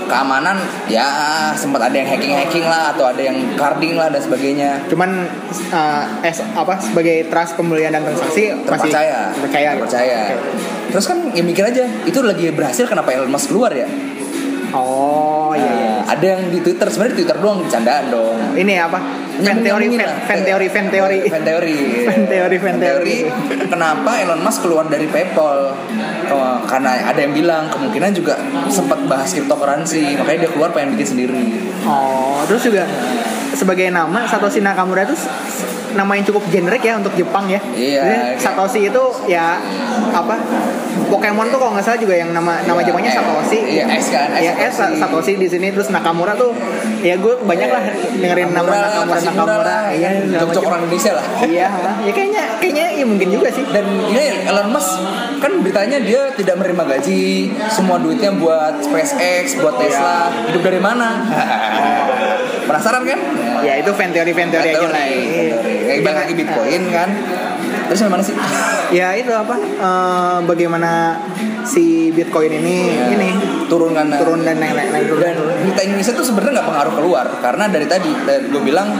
[0.04, 1.08] Keamanan ya
[1.56, 4.84] sempat ada yang hacking hacking lah atau ada yang carding lah dan sebagainya.
[4.92, 5.26] Cuman
[5.72, 9.32] uh, es apa sebagai trust pembelian dan transaksi masih terpercaya.
[9.32, 9.80] percaya gitu.
[9.80, 10.18] terpercaya.
[10.36, 10.74] Oke.
[10.92, 13.88] terus kan ya mikir aja itu lagi berhasil kenapa Elon Musk keluar ya
[14.74, 15.92] oh iya iya.
[16.04, 16.86] Nah, ada yang di Twitter.
[16.90, 18.36] Sebenarnya Twitter doang bercandaan dong.
[18.58, 18.98] Ini apa?
[19.34, 21.18] Fan teori fan, fan teori fan teori.
[21.26, 21.78] fan teori.
[22.06, 23.16] Fan teori, fan teori.
[23.72, 25.74] kenapa Elon Musk keluar dari PayPal?
[26.30, 30.18] Oh, karena ada yang bilang kemungkinan juga sempat bahas cryptocurrency.
[30.18, 31.44] Makanya dia keluar pengen bikin sendiri.
[31.88, 32.84] Oh terus juga
[33.56, 35.16] sebagai nama Satoshi Nakamura itu
[35.94, 37.60] nama yang cukup generik ya untuk Jepang ya.
[37.70, 39.58] Iya, Jadi Satoshi itu ya
[40.10, 40.36] apa
[41.04, 43.58] Pokemon tuh kalau nggak salah juga yang nama nama Iya, Jepangnya eh, Satoshi.
[43.68, 44.98] iya, S kan, S ya S Satoshi.
[44.98, 45.66] Satoshi di sini.
[45.70, 46.50] Terus Nakamura tuh
[47.00, 47.82] ya gue banyak lah
[48.14, 48.66] dengerin nama
[49.04, 50.68] Nakamura, Nakamura iya jok-jok macam.
[50.68, 51.26] orang Indonesia lah.
[51.44, 51.68] Iya
[52.02, 53.64] ya kayaknya kayaknya ya mungkin juga sih.
[53.64, 54.90] Dan ini Elon Musk
[55.38, 57.22] kan beritanya dia tidak menerima gaji
[57.68, 60.32] semua duitnya buat SpaceX buat Tesla.
[60.48, 61.20] Hidup dari mana?
[62.66, 63.20] Penasaran kan?
[63.60, 65.04] Ya itu fan teori fan teori aja lah
[65.84, 66.00] teori.
[66.00, 66.00] Iya.
[66.00, 67.08] kayak balik lagi Bitcoin kan.
[67.92, 68.36] Terus gimana sih?
[68.94, 69.58] Ya itu apa?
[69.58, 71.18] Eh, bagaimana
[71.66, 73.10] si Bitcoin ini Ya.
[73.10, 73.34] ini
[73.66, 75.20] turun kan turun dan naik naik, naik turun.
[75.24, 75.34] Dan
[75.66, 78.94] berita Indonesia tuh sebenarnya nggak pengaruh keluar karena dari tadi gue bilang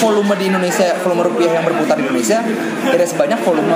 [0.00, 2.40] volume di Indonesia volume rupiah yang berputar di Indonesia
[2.88, 3.68] tidak sebanyak volume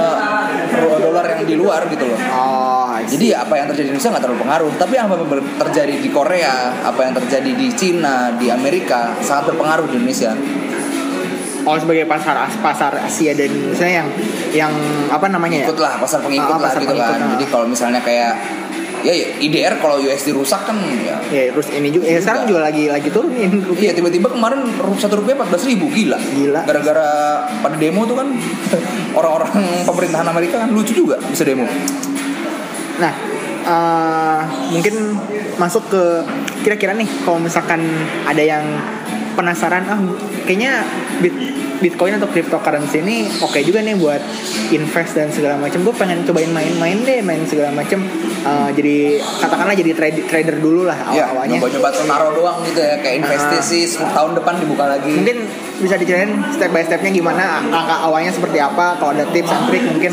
[1.03, 2.18] dolar yang di luar gitu loh.
[2.32, 2.72] Oh
[3.07, 5.28] jadi apa yang terjadi di Indonesia nggak terlalu pengaruh tapi apa yang
[5.59, 6.55] terjadi di Korea
[6.86, 10.32] apa yang terjadi di Cina di Amerika sangat berpengaruh di Indonesia
[11.67, 14.09] oh sebagai pasar pasar Asia dan misalnya yang
[14.53, 14.73] yang
[15.09, 17.31] apa namanya ya ikut lah pasar pengikut Ah, lah pasar gitu pengikut, kan ah.
[17.39, 18.33] jadi kalau misalnya kayak
[19.03, 22.71] ya ya, IDR kalau USD rusak kan ya ya terus ini juga ya sekarang juga
[22.71, 24.63] lagi lagi turunin Iya rupiah tiba-tiba kemarin
[24.95, 26.19] satu rupiah empat belas ribu gila.
[26.23, 26.61] Gila.
[26.63, 27.11] Gara-gara
[27.51, 28.29] pada demo tuh kan
[29.19, 29.51] orang-orang
[29.83, 31.67] pemerintahan Amerika kan lucu juga bisa demo.
[33.03, 33.13] Nah,
[33.67, 34.41] eh,
[34.71, 34.95] mungkin
[35.59, 36.03] masuk ke
[36.63, 37.83] kira-kira nih kalau misalkan
[38.23, 38.63] ada yang
[39.35, 39.99] penasaran ah
[40.45, 40.87] kayaknya
[41.19, 41.35] bit,
[41.83, 44.22] Bitcoin atau cryptocurrency ini oke juga nih buat
[44.70, 45.83] invest dan segala macam.
[45.83, 48.07] Gue pengen cobain main-main deh, main segala macam.
[48.43, 48.97] Eh, jadi
[49.39, 51.59] katakanlah jadi trade- trader dulu lah Iya, awal-awalnya.
[51.59, 55.11] nyoba-nyoba tuh naruh doang gitu ya kayak investasi 10 tahun depan dibuka lagi.
[55.12, 55.39] Mungkin
[55.78, 58.95] bisa diceritain step by stepnya gimana, langkah awalnya seperti apa.
[58.97, 60.12] Kalau ada tips and trick mungkin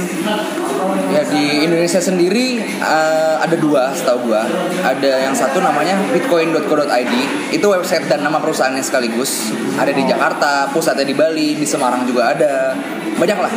[1.10, 4.46] Ya di Indonesia sendiri eh, ada dua setahu gua.
[4.86, 7.14] Ada yang satu namanya bitcoin.co.id.
[7.54, 9.52] Itu website dan nama perusahaannya sekaligus.
[9.76, 12.76] Ada di Jakarta, pusatnya di Bali, di Semarang juga ada.
[13.20, 13.52] Banyak lah.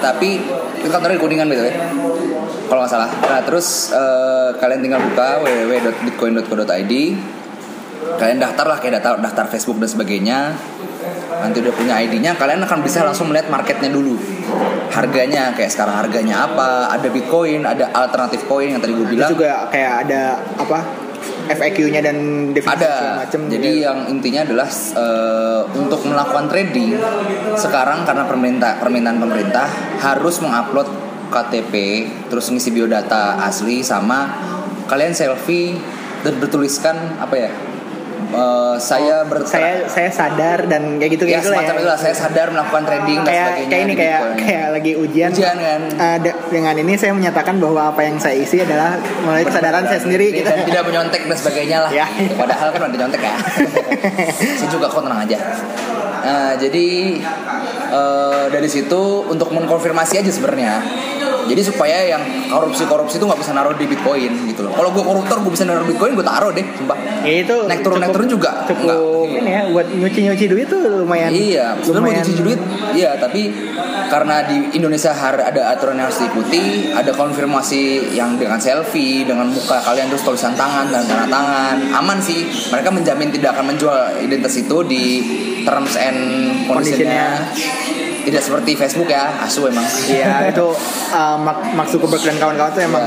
[0.00, 0.40] Tapi
[0.80, 1.74] itu kantornya di Kuningan gitu ya.
[2.70, 3.10] Kalau nggak salah.
[3.10, 6.94] Nah terus eh, kalian tinggal buka www.bitcoin.co.id.
[8.00, 10.38] Kalian daftar lah kayak daftar, daftar Facebook dan sebagainya
[11.38, 14.18] nanti udah punya ID-nya kalian akan bisa langsung melihat marketnya dulu.
[14.90, 19.30] Harganya kayak sekarang harganya apa ada Bitcoin ada alternatif coin yang tadi gue itu bilang.
[19.30, 20.22] juga kayak ada
[20.58, 20.78] apa
[21.50, 22.16] FAQ-nya dan
[22.54, 23.26] definisi ada.
[23.26, 23.40] macam.
[23.50, 24.68] jadi yang intinya adalah
[24.98, 26.98] eh, untuk melakukan trading
[27.58, 29.66] sekarang karena perminta permintaan pemerintah
[29.98, 30.88] harus mengupload
[31.30, 31.74] KTP
[32.26, 34.26] terus ngisi biodata asli sama
[34.90, 35.78] kalian selfie
[36.26, 37.50] dan bertuliskan apa ya
[38.22, 41.80] eh, saya ber saya saya sadar dan kayak gitu ya gitu lah semacam ya.
[41.80, 45.30] itulah saya sadar melakukan trading dan kayak sebagainya kayak ini kayak kayak lagi ujian.
[45.30, 45.80] ujian kan
[46.18, 50.26] de- dengan ini saya menyatakan bahwa apa yang saya isi adalah melalui kesadaran saya sendiri
[50.32, 50.44] gitu.
[50.44, 52.06] dan tidak menyontek dan sebagainya lah Ya.
[52.34, 53.34] padahal kan ada nyontek ya
[54.58, 55.38] saya juga kok tenang aja
[56.20, 57.16] Nah, jadi
[57.90, 60.84] eh, dari situ untuk mengkonfirmasi aja sebenarnya
[61.50, 65.36] jadi supaya yang korupsi-korupsi itu nggak bisa naruh di bitcoin gitu loh kalau gue koruptor
[65.40, 68.28] gue bisa naruh bitcoin gue taruh deh sumpah Ya itu Naik turun, naik cukup- turun
[68.30, 68.50] juga.
[68.64, 68.88] Cukup
[69.28, 69.38] Enggak.
[69.38, 71.28] ini ya buat nyuci-nyuci duit tuh lumayan.
[71.28, 73.10] Iya, sebenarnya mau cuci duit, iya.
[73.14, 73.40] Tapi
[74.08, 79.52] karena di Indonesia har- ada aturan yang harus diikuti, ada konfirmasi yang dengan selfie, dengan
[79.52, 82.40] muka kalian terus tulisan tangan dan tanda tangan, aman sih.
[82.72, 85.04] Mereka menjamin tidak akan menjual identitas itu di
[85.62, 86.18] terms and
[86.64, 87.52] conditionnya.
[88.30, 89.84] Tidak seperti Facebook ya, asu emang.
[90.06, 90.66] Iya itu
[91.10, 93.04] uh, Zuckerberg dan kawan-kawan tuh emang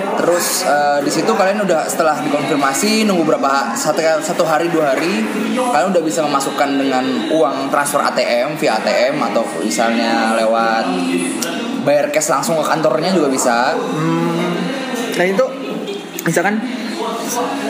[0.00, 0.16] Ya.
[0.20, 5.24] Terus eh, di situ kalian udah setelah dikonfirmasi nunggu berapa satu, satu hari dua hari
[5.56, 10.84] kalian udah bisa memasukkan dengan uang transfer ATM via ATM atau misalnya lewat
[11.88, 13.72] bayar cash langsung ke kantornya juga bisa.
[15.16, 15.46] dan itu
[16.24, 16.60] misalkan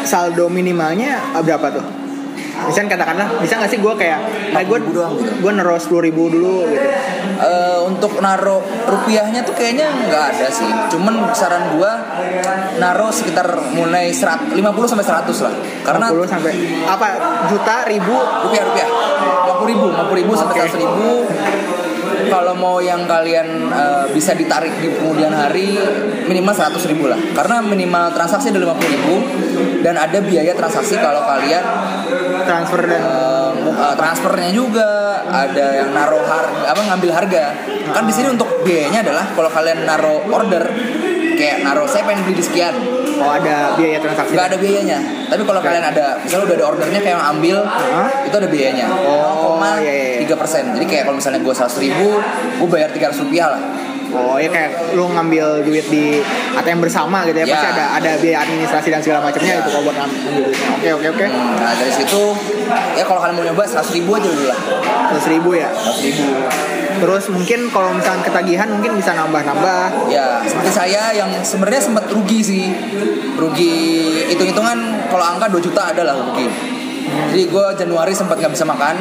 [0.02, 1.99] saldo minimalnya uh, berapa tuh?
[2.68, 4.20] Misalkan katakanlah bisa nggak sih gue kayak
[4.52, 5.32] kayak gue 40.000 doang gitu.
[5.40, 6.88] gue naruh sepuluh ribu dulu gitu.
[7.40, 10.68] Eh, untuk naro rupiahnya tuh kayaknya nggak ada sih.
[10.92, 11.96] Cuman saran gua
[12.76, 15.54] naro sekitar mulai serat, 50 sampai 100 lah.
[15.80, 16.52] Karena 50 sampai
[16.84, 17.06] apa
[17.48, 18.12] juta ribu
[18.44, 18.88] rupiah rupiah
[19.56, 20.68] 50 ribu 50 ribu sampai Oke.
[20.76, 21.08] 100 ribu
[22.28, 25.78] kalau mau yang kalian eh, bisa ditarik di kemudian hari
[26.26, 27.16] minimal 100 ribu lah.
[27.32, 29.14] Karena minimal transaksi ada 50 ribu
[29.80, 31.64] dan ada biaya transaksi kalau kalian
[32.44, 34.88] transfer dan eh, eh, transfernya juga
[35.30, 37.44] ada yang naruh harga apa ngambil harga.
[37.94, 40.64] Kan di sini untuk biayanya adalah kalau kalian naruh order
[41.40, 44.32] kayak naruh saya pengen beli di sekian oh ada biaya transaksi.
[44.32, 48.08] nggak ada biayanya tapi kalau kalian ada misalnya udah ada ordernya kayak ambil Hah?
[48.22, 50.18] itu ada biayanya Oh, iya, iya, iya.
[50.22, 52.18] tiga persen jadi kayak kalau misalnya gue seratus ribu
[52.56, 53.62] gue bayar tiga rupiah lah
[54.10, 56.18] Oh ya kayak lu ngambil duit di
[56.50, 57.54] ATM bersama gitu ya, Ya.
[57.54, 59.62] pasti ada ada biaya administrasi dan segala macamnya Ya.
[59.62, 60.66] itu kalau buat ngambil duitnya.
[60.74, 61.26] Oke oke oke.
[61.30, 62.22] Hmm, nah dari situ
[62.98, 64.58] ya kalau kalian mau nyoba seratus ribu aja dulu lah
[65.14, 65.70] Terus ribu ya.
[65.70, 66.26] seratus ribu
[67.00, 70.12] Terus mungkin kalau misalkan ketagihan mungkin bisa nambah-nambah.
[70.12, 72.64] ya seperti saya yang sebenarnya sempat rugi sih.
[73.40, 73.74] Rugi
[74.28, 74.78] hitung hitungan
[75.08, 76.46] kalau angka 2 juta adalah rugi.
[77.10, 78.96] Jadi gue Januari sempat nggak bisa makan.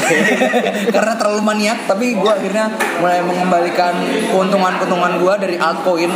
[0.94, 2.68] Karena terlalu maniak tapi gue akhirnya
[3.00, 3.94] mulai mengembalikan
[4.28, 6.10] keuntungan keuntungan gue dari altcoin.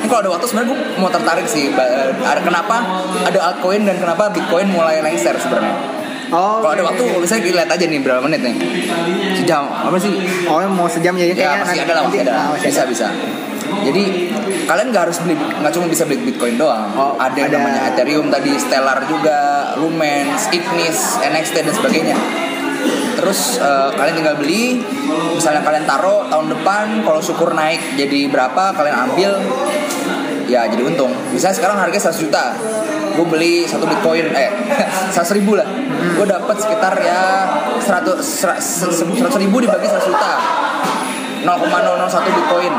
[0.00, 4.32] Ini kalau ada waktu sebenarnya gue mau tertarik sih eh, kenapa ada altcoin dan kenapa
[4.32, 5.99] bitcoin mulai lengser sebenarnya
[6.30, 6.62] Oh.
[6.62, 8.54] kalau ada waktu bisa lihat aja nih berapa menit nih.
[9.34, 10.14] Sejam apa sih?
[10.46, 12.32] Oh mau sejam ya kayaknya masih ada lah masih ada.
[12.32, 12.90] Ah, masih bisa ada.
[12.90, 13.06] bisa.
[13.80, 14.04] Jadi
[14.66, 16.90] kalian nggak harus beli nggak cuma bisa beli bitcoin doang.
[16.94, 19.38] Oh, ada yang ada- namanya ethereum tadi stellar juga
[19.78, 22.16] lumens ignis nxt dan sebagainya.
[23.18, 24.80] Terus eh, kalian tinggal beli.
[25.34, 29.32] Misalnya kalian taruh tahun depan kalau syukur naik jadi berapa kalian ambil.
[30.50, 31.14] Ya jadi untung.
[31.30, 32.58] Bisa sekarang harganya 100 juta
[33.14, 34.50] gue beli satu bitcoin eh
[35.12, 35.66] seratus ribu lah
[36.16, 37.22] gue dapat sekitar ya
[37.82, 38.24] seratus
[39.06, 40.32] seratus ribu dibagi seratus juta
[41.40, 42.72] 0,001 bitcoin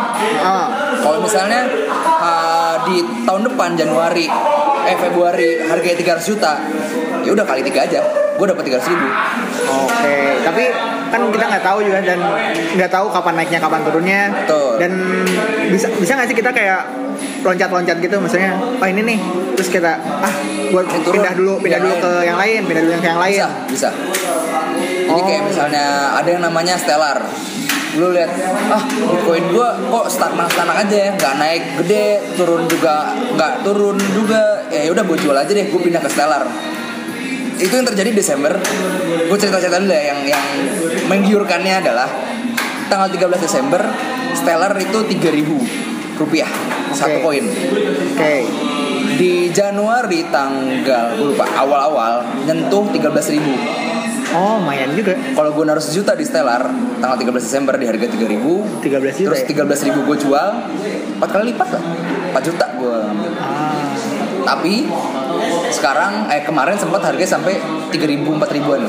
[0.46, 0.70] Ah,
[1.02, 1.66] kalau misalnya
[2.06, 4.30] uh, di tahun depan Januari
[4.86, 6.62] eh Februari harganya 300 juta
[7.26, 8.02] ya udah kali tiga aja
[8.38, 9.08] gue dapat 300 ribu
[9.70, 10.16] oke.
[10.42, 10.64] Tapi
[11.12, 12.20] kan kita nggak tahu juga dan
[12.80, 14.22] nggak tahu kapan naiknya, kapan turunnya.
[14.32, 14.72] Betul.
[14.80, 14.92] Dan
[15.70, 16.82] bisa bisa nggak sih kita kayak
[17.42, 19.20] loncat-loncat gitu, maksudnya, oh ini nih,
[19.58, 20.34] terus kita ah,
[20.72, 22.04] buat pindah dulu, pindah yang dulu lain.
[22.04, 23.38] ke yang lain, pindah dulu ke yang lain.
[23.38, 23.90] bisa bisa.
[25.12, 25.28] Jadi Oh.
[25.28, 27.20] kayak misalnya ada yang namanya stellar.
[28.00, 28.32] Lu lihat
[28.72, 34.00] ah bitcoin gua kok stagnan stagnan aja ya nggak naik gede turun juga nggak turun
[34.16, 34.64] juga.
[34.72, 36.48] Ya udah gue jual aja deh gue pindah ke stellar.
[37.60, 38.56] Itu yang terjadi Desember.
[39.28, 40.46] Gue cerita cerita dulu ya yang yang
[41.12, 42.08] menggiurkannya adalah
[42.88, 43.84] tanggal 13 Desember
[44.40, 46.48] stellar itu 3000 rupiah
[46.92, 47.24] satu Oke.
[47.24, 47.46] koin
[48.14, 48.36] Oke.
[49.16, 52.14] di Januari tanggal gue lupa awal-awal
[52.44, 53.90] nyentuh 13.000
[54.32, 55.12] Oh, lumayan juga.
[55.36, 56.64] kalau gue naruh sejuta di Stellar
[56.98, 59.28] tanggal 13 Desember di harga 3000 13 juta.
[59.28, 59.92] terus ya?
[59.92, 60.48] 13.000 gue jual
[61.20, 61.84] 4 kali lipat lah
[62.32, 63.00] 4 juta gue
[63.38, 63.92] Ah,
[64.48, 64.88] tapi
[65.70, 68.82] sekarang eh kemarin sempat harganya sampai 3000 4000-an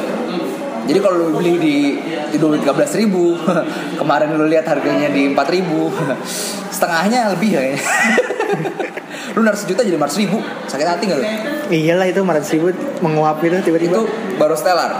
[0.82, 3.38] jadi kalau lu beli di di dulu 13 ribu
[4.00, 5.92] kemarin lu lihat harganya di 4 ribu
[6.74, 7.62] setengahnya lebih ya.
[9.32, 10.44] Lu naruh sejuta jadi 500 ribu.
[10.68, 11.26] Sakit hati gak lu?
[11.72, 12.68] iyalah itu 400 ribu
[13.00, 13.96] menguap gitu tiba-tiba.
[13.96, 14.00] itu
[14.36, 14.92] baru stellar.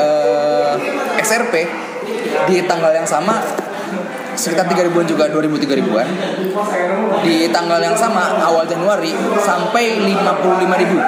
[0.00, 0.72] Eh
[1.20, 1.54] XRP
[2.48, 3.40] di tanggal yang sama
[4.32, 6.06] sekitar 3 ribuan juga 2000 3 ribuan.
[7.20, 9.12] Di tanggal yang sama awal Januari
[9.44, 10.98] sampai 55 ribu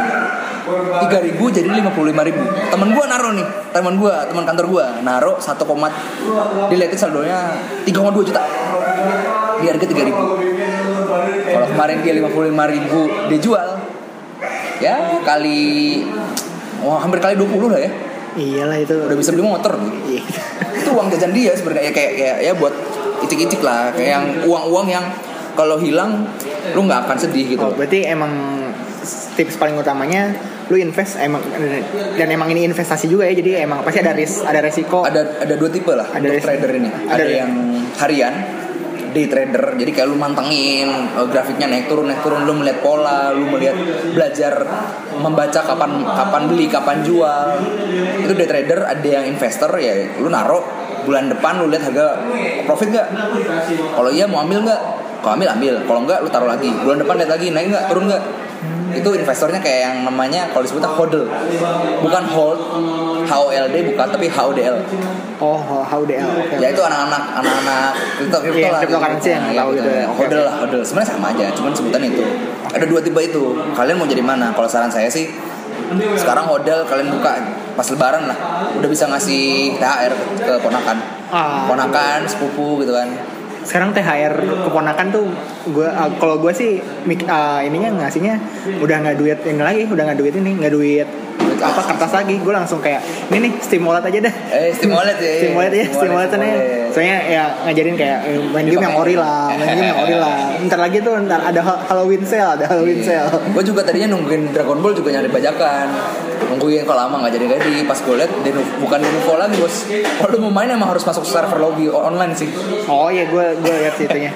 [0.66, 2.42] 3 ribu jadi 55 ribu.
[2.46, 5.54] Temen gue naruh nih temen gue teman kantor gue naruh 1,
[6.70, 7.38] dilihatin saldonya
[7.86, 8.42] 3,2 juta.
[9.62, 10.22] Di harga 3 ribu.
[11.46, 13.00] Kalau kemarin dia 55 ribu
[13.30, 13.68] dia jual
[14.76, 16.04] ya kali
[16.84, 17.90] wah hampir kali 20 lah ya.
[18.36, 18.92] Iyalah itu.
[18.92, 19.80] udah bisa beli motor.
[20.04, 20.22] Iya.
[20.76, 22.74] itu uang jajan dia sebenarnya ya kayak kayak ya buat
[23.24, 25.04] icik-icik lah kayak yang uang-uang yang
[25.56, 26.28] kalau hilang
[26.76, 28.30] lu nggak akan sedih gitu Oh, berarti emang
[29.34, 30.36] tips paling utamanya
[30.66, 31.38] lu invest emang
[32.18, 35.06] dan emang ini investasi juga ya jadi emang pasti ada risk ada resiko.
[35.06, 36.90] Ada ada dua tipe lah Ada untuk trader ini.
[36.90, 37.50] Ada- ada, yang
[38.02, 38.34] harian
[39.14, 39.78] day trader.
[39.78, 42.42] Jadi kayak lu mantengin eh, grafiknya naik turun naik turun.
[42.42, 43.78] Lu melihat pola lu melihat
[44.10, 44.54] belajar
[45.22, 47.48] membaca kapan kapan beli kapan jual.
[48.26, 50.66] Itu day trader ada yang investor ya lu naruh
[51.06, 52.18] bulan depan lu lihat harga
[52.66, 53.08] profit nggak?
[53.94, 54.82] Kalau iya mau ambil nggak?
[55.22, 55.74] Kalau ambil ambil.
[55.86, 56.74] Kalau nggak lu taruh lagi.
[56.82, 57.84] Bulan depan lihat lagi naik nggak?
[57.86, 58.45] Turun nggak
[58.96, 61.24] itu investornya kayak yang namanya kalau disebutnya hodl.
[62.00, 62.60] Bukan hold
[63.26, 64.76] HOLD bukan tapi HODL
[65.42, 66.56] oh how DL oke.
[66.62, 70.04] Ya itu anak-anak anak-anak kripto kripto Iya, lah cryptocurrency yang Nah, tahu gitu ya.
[70.08, 70.80] Oke, hodl lah hodl.
[70.80, 72.24] sebenarnya sama aja cuman sebutan itu.
[72.72, 73.44] Ada dua tipe itu.
[73.76, 74.54] Kalian mau jadi mana?
[74.54, 75.28] Kalau saran saya sih
[76.16, 77.32] sekarang hodl kalian buka
[77.76, 78.38] pas lebaran lah.
[78.78, 81.16] Udah bisa ngasih THR ke ponakan.
[81.26, 81.66] Ah.
[81.66, 83.10] ponakan sepupu gitu kan
[83.66, 85.26] sekarang THR keponakan tuh
[85.66, 88.38] gue kalau gue sih mik- ah, ininya ngasihnya
[88.78, 91.08] udah nggak duit ini lagi udah nggak duit ini nggak duit
[91.56, 92.36] apa kertas lagi.
[92.38, 94.34] Gue langsung kayak ini nih stimulat aja dah.
[94.52, 98.96] Eh stimulat ya stimulat ya stimulat ya soalnya ya ngajarin kayak eh, main game yang
[98.96, 100.56] ori lah main game yang ori lah.
[100.64, 103.28] Ntar lagi tuh ntar ada Ha- Halloween sale ada Halloween sale.
[103.52, 105.92] Gue juga tadinya nungguin Dragon Ball juga nyari bajakan.
[106.48, 109.76] Nungguin kalau lama nggak jadi jadi pas gue liat Denu- bukan Denuvo lagi bos.
[109.92, 112.48] Kalau lu mau main emang harus masuk server lobby online sih.
[112.88, 114.32] Oh iya gue gue lihat sih itunya.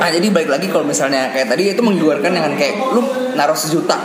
[0.00, 3.04] Nah jadi balik lagi kalau misalnya kayak tadi itu menggiurkan dengan kayak lu
[3.36, 4.00] naruh sejuta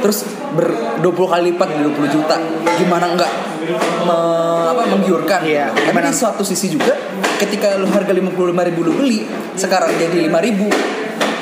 [0.00, 0.24] terus
[0.56, 0.72] ber
[1.04, 2.36] 20 kali lipat di 20 juta.
[2.80, 3.32] Gimana enggak
[4.04, 4.16] me,
[4.70, 5.40] apa menggiurkan?
[5.42, 6.10] Iya, tapi gimana?
[6.10, 6.93] di suatu sisi juga
[7.40, 10.68] ketika lu harga 55 ribu lu beli sekarang jadi 5 ribu.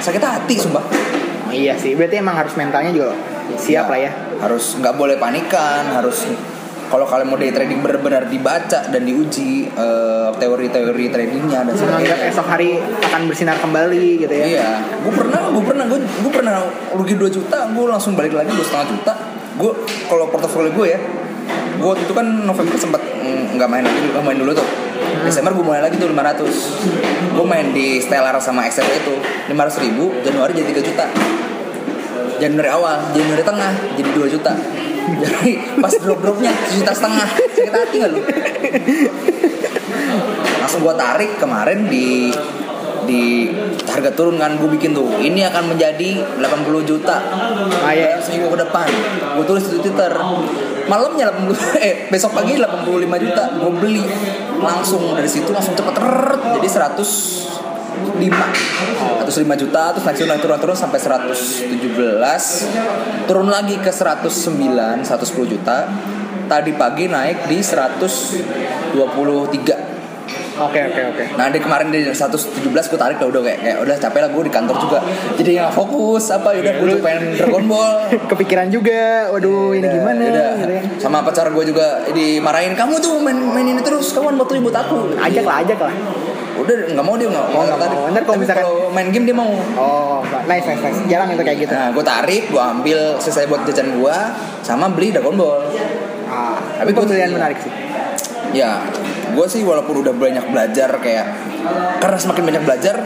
[0.03, 0.83] Sakit hati sumpah.
[1.47, 1.95] Oh, iya sih.
[1.95, 3.15] Berarti emang harus mentalnya juga
[3.61, 4.11] siap lah ya.
[4.43, 6.27] Harus nggak boleh panikan harus
[6.93, 12.29] kalau kalian mau day trading benar-benar dibaca dan diuji eh, teori-teori tradingnya dan menganggap sebagainya.
[12.37, 14.45] esok hari akan bersinar kembali gitu ya.
[14.45, 16.53] Iya, gue pernah, gue pernah, gue, gue pernah
[16.93, 19.13] rugi 2 juta, gue langsung balik lagi dua setengah juta.
[19.57, 19.73] Gue
[20.05, 21.01] kalau portofolio gue ya,
[21.81, 24.69] gue waktu itu kan November sempat mm, nggak main lagi, nggak main dulu tuh.
[25.23, 29.15] Desember gue mulai lagi tuh 500 Gue main di Stellar sama XRP itu
[29.51, 31.07] 500 ribu, Januari jadi 3 juta.
[32.43, 34.53] Januari awal, Januari tengah jadi 2 juta.
[35.03, 37.29] Jadi pas drop-dropnya juta setengah.
[37.35, 38.21] Sakit hati gak lu?
[40.63, 42.31] langsung gua tarik kemarin di
[43.03, 43.51] di
[43.83, 47.19] harga turun kan gue bikin tuh ini akan menjadi 80 juta.
[47.83, 48.15] Ah, iya.
[48.15, 48.87] dalam seminggu ke depan.
[49.39, 50.13] Gue tulis di twitter
[50.87, 51.55] malamnya 80
[51.87, 53.43] eh besok pagi 85 juta.
[53.59, 54.05] Gue beli.
[54.63, 57.53] Langsung dari situ langsung cepet teret jadi 100
[58.03, 65.53] 105 105 juta terus naik turun turun turun sampai 117 turun lagi ke 109 110
[65.53, 65.87] juta.
[66.43, 69.92] Tadi pagi naik di 123
[70.65, 71.25] Oke oke oke.
[71.35, 74.43] Nah di kemarin di 117 gue tarik lah udah kayak, kayak udah capek lah gue
[74.43, 74.99] di kantor juga
[75.35, 77.93] Jadi nggak fokus apa yaudah gue pengen Dragon Ball
[78.31, 80.23] Kepikiran juga, waduh ini Udah, gimana?
[80.25, 80.51] udah.
[80.57, 80.83] gitu ya.
[80.99, 85.17] Sama pacar gue juga dimarahin Kamu tuh main, main ini terus kawan waktu buat aku
[85.17, 85.95] Ajak lah, ajak lah.
[86.55, 87.95] Udah nggak mau dia nggak Oh, nggak tadi.
[87.95, 88.07] mau.
[88.09, 91.01] Ntar kalau misalkan- kalau main game dia mau Oh, nice nice nice.
[91.07, 91.73] Jarang itu kayak gitu.
[91.73, 94.17] Nah gue tarik, gue ambil selesai buat jajan gue
[94.61, 95.65] Sama beli Dragon Ball
[96.25, 97.73] Ah, Tapi gua- pembelian menarik sih.
[98.53, 98.85] Ya
[99.33, 101.27] gue sih walaupun udah banyak belajar kayak
[101.99, 102.97] Karena semakin banyak belajar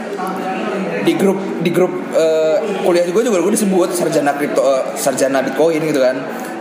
[1.07, 5.83] di grup di grup eh, kuliah juga juga gue disebut sarjana kripto eh, sarjana bitcoin
[5.87, 6.17] gitu kan.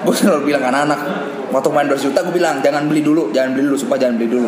[0.06, 1.00] Gue selalu bilang anak-anak
[1.50, 4.30] waktu main 200 juta gue bilang jangan beli dulu jangan beli dulu supaya jangan beli
[4.30, 4.48] dulu.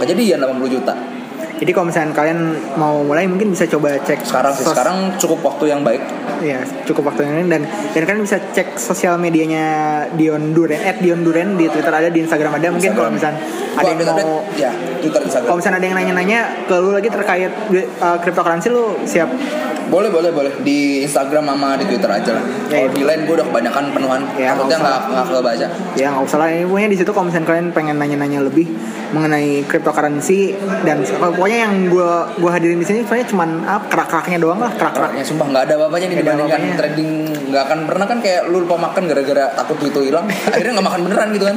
[0.00, 0.94] Kejadian 80 juta
[1.64, 2.40] Jadi kalau misalnya kalian
[2.76, 6.04] mau mulai mungkin bisa coba cek sekarang sih sos- sekarang cukup waktu yang baik.
[6.44, 9.64] Ya cukup waktu ini dan dan kalian bisa cek sosial medianya
[10.12, 12.68] Dion Duren at Dion Duren di Twitter ada di Instagram ada.
[12.68, 13.40] Mungkin kalau misalnya
[13.80, 14.68] ada yang mau ya
[15.00, 15.48] Twitter Instagram.
[15.48, 17.48] Kalau misalnya ada yang nanya-nanya ke lu lagi terkait
[18.04, 19.32] uh, cryptocurrency lu siap?
[19.88, 20.52] Boleh boleh boleh.
[20.60, 22.44] Di Instagram sama di Twitter aja lah.
[22.68, 24.20] Ya, kalau di line gue udah kebanyakan penuhan.
[24.36, 26.48] Ya, takutnya nggak nggak nggak kebaca ya nggak usah lah.
[26.52, 28.66] Ini pokoknya di situ kalau misalnya kalian pengen nanya-nanya lebih
[29.14, 32.10] mengenai cryptocurrency dan pokoknya yang gue
[32.42, 35.74] gue hadirin di sini soalnya cuman apa kerak-keraknya doang lah kerak-kerak Ya sumpah nggak ada
[35.78, 36.78] apa-apanya nih dibandingkan apa-apanya.
[36.78, 37.10] trading
[37.54, 40.86] nggak akan pernah kan kayak lu lupa makan gara-gara takut duit lu hilang akhirnya nggak
[40.90, 41.56] makan beneran gitu kan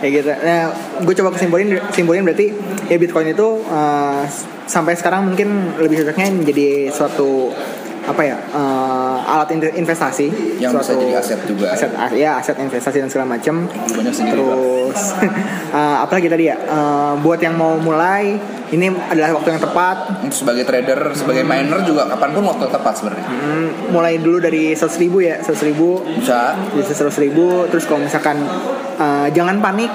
[0.00, 0.32] kayak gitu.
[0.32, 0.62] Nah,
[1.04, 2.46] gue coba kesimpulan simpulin berarti
[2.88, 4.24] ya Bitcoin itu uh,
[4.64, 7.52] sampai sekarang mungkin lebih cocoknya menjadi suatu
[8.08, 10.58] apa ya uh, alat in- investasi.
[10.60, 11.66] Yang bisa jadi aset juga.
[11.72, 13.68] aset as- ya aset investasi dan segala macam
[14.04, 15.00] terus
[15.72, 16.56] uh, apalagi tadi ya?
[16.66, 18.38] Uh, buat yang mau mulai
[18.70, 19.96] ini adalah waktu yang tepat.
[20.30, 23.26] Sebagai trader sebagai miner juga kapan pun waktu tepat sebenarnya.
[23.26, 25.98] Hmm, mulai dulu dari 100 ribu ya 100 ribu.
[26.06, 26.54] Bisa.
[26.74, 27.66] Bisa 100 ribu.
[27.66, 28.38] Terus kalau misalkan
[28.96, 29.90] uh, jangan panik.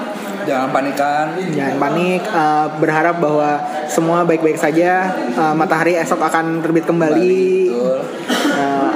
[0.46, 1.26] Jangan panikan.
[1.58, 3.58] Jangan panik, eh, berharap bahwa
[3.90, 5.10] semua baik-baik saja.
[5.34, 7.66] Eh, matahari esok akan terbit kembali.
[7.66, 7.98] Betul.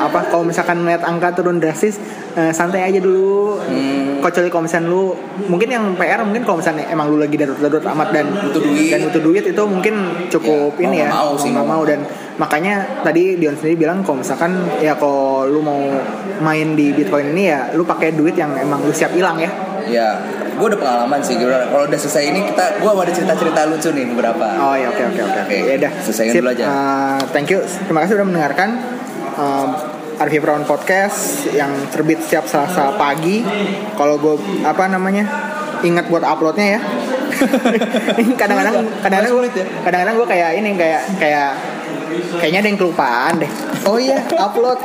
[0.03, 2.01] Apa kalau misalkan melihat angka turun drastis,
[2.32, 3.61] eh, santai aja dulu.
[3.61, 4.18] Hmm.
[4.20, 5.12] Kecuali kalau misalnya lu,
[5.46, 8.88] mungkin yang PR mungkin kalau misalnya emang lu lagi darurat-darurat amat dan Butuh duit.
[8.88, 9.94] dan butuh duit itu mungkin
[10.28, 11.64] cukup Ya, ini mau ya, mau sih, mau.
[11.64, 12.05] mau dan
[12.36, 15.80] makanya tadi Dion sendiri bilang kalau misalkan ya kalau lu mau
[16.38, 19.48] main di Bitcoin ini ya lu pakai duit yang emang lu siap hilang ya.
[19.82, 20.09] ya
[20.51, 24.44] gue udah pengalaman sih kalau udah selesai ini kita gue ada cerita-cerita lucu nih beberapa
[24.61, 25.40] Oh ya oke oke oke.
[25.42, 25.92] Oke, Ya udah.
[25.98, 26.40] selesaiin Sip.
[26.40, 26.64] dulu aja.
[26.66, 27.61] Uh, thank you.
[27.64, 28.68] Terima kasih sudah mendengarkan
[29.34, 29.68] um,
[30.20, 33.40] Arfi Brown Podcast yang terbit setiap Selasa pagi.
[33.96, 34.36] Kalau gue
[34.68, 35.24] apa namanya
[35.80, 36.80] ingat buat uploadnya ya.
[38.40, 39.66] Kadang-kadang kadang-kadang gue Sulit ya?
[39.80, 41.50] kadang-kadang gue kayak ini kayak kayak
[42.38, 43.50] kayaknya ada yang kelupaan deh.
[43.86, 44.78] Oh iya upload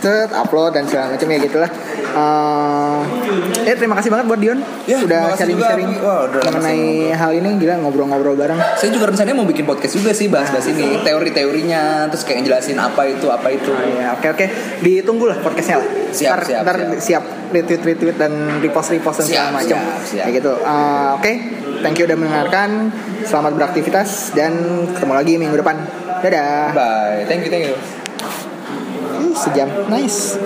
[0.00, 1.70] Cet, upload dan segala macam ya gitulah.
[2.10, 3.06] Uh,
[3.62, 8.34] ya terima kasih banget buat Dion Ya, sudah sharing-sharing lama mengenai hal ini gila ngobrol-ngobrol
[8.34, 8.58] bareng.
[8.74, 13.06] saya juga rencananya mau bikin podcast juga sih bahas-bahas ini teori-teorinya terus kayak ngejelasin apa
[13.06, 14.46] itu apa itu Oh, ya, oke oke.
[14.82, 15.88] Ditunggu lah podcastnya lah.
[16.10, 16.98] Siap, ntar, siap, ntar siap.
[16.98, 17.24] siap
[17.54, 19.78] retweet retweet dan repost repost dan Siap, segala macam.
[20.10, 20.52] Kayak gitu.
[20.66, 21.32] Uh, oke,
[21.86, 22.90] thank you udah mendengarkan.
[23.22, 24.52] Selamat beraktivitas dan
[24.96, 26.09] ketemu lagi minggu depan.
[26.20, 26.72] Dadah.
[26.76, 27.76] bye thank you thank you
[29.20, 29.68] Ih, Sejam.
[29.92, 30.40] Nice.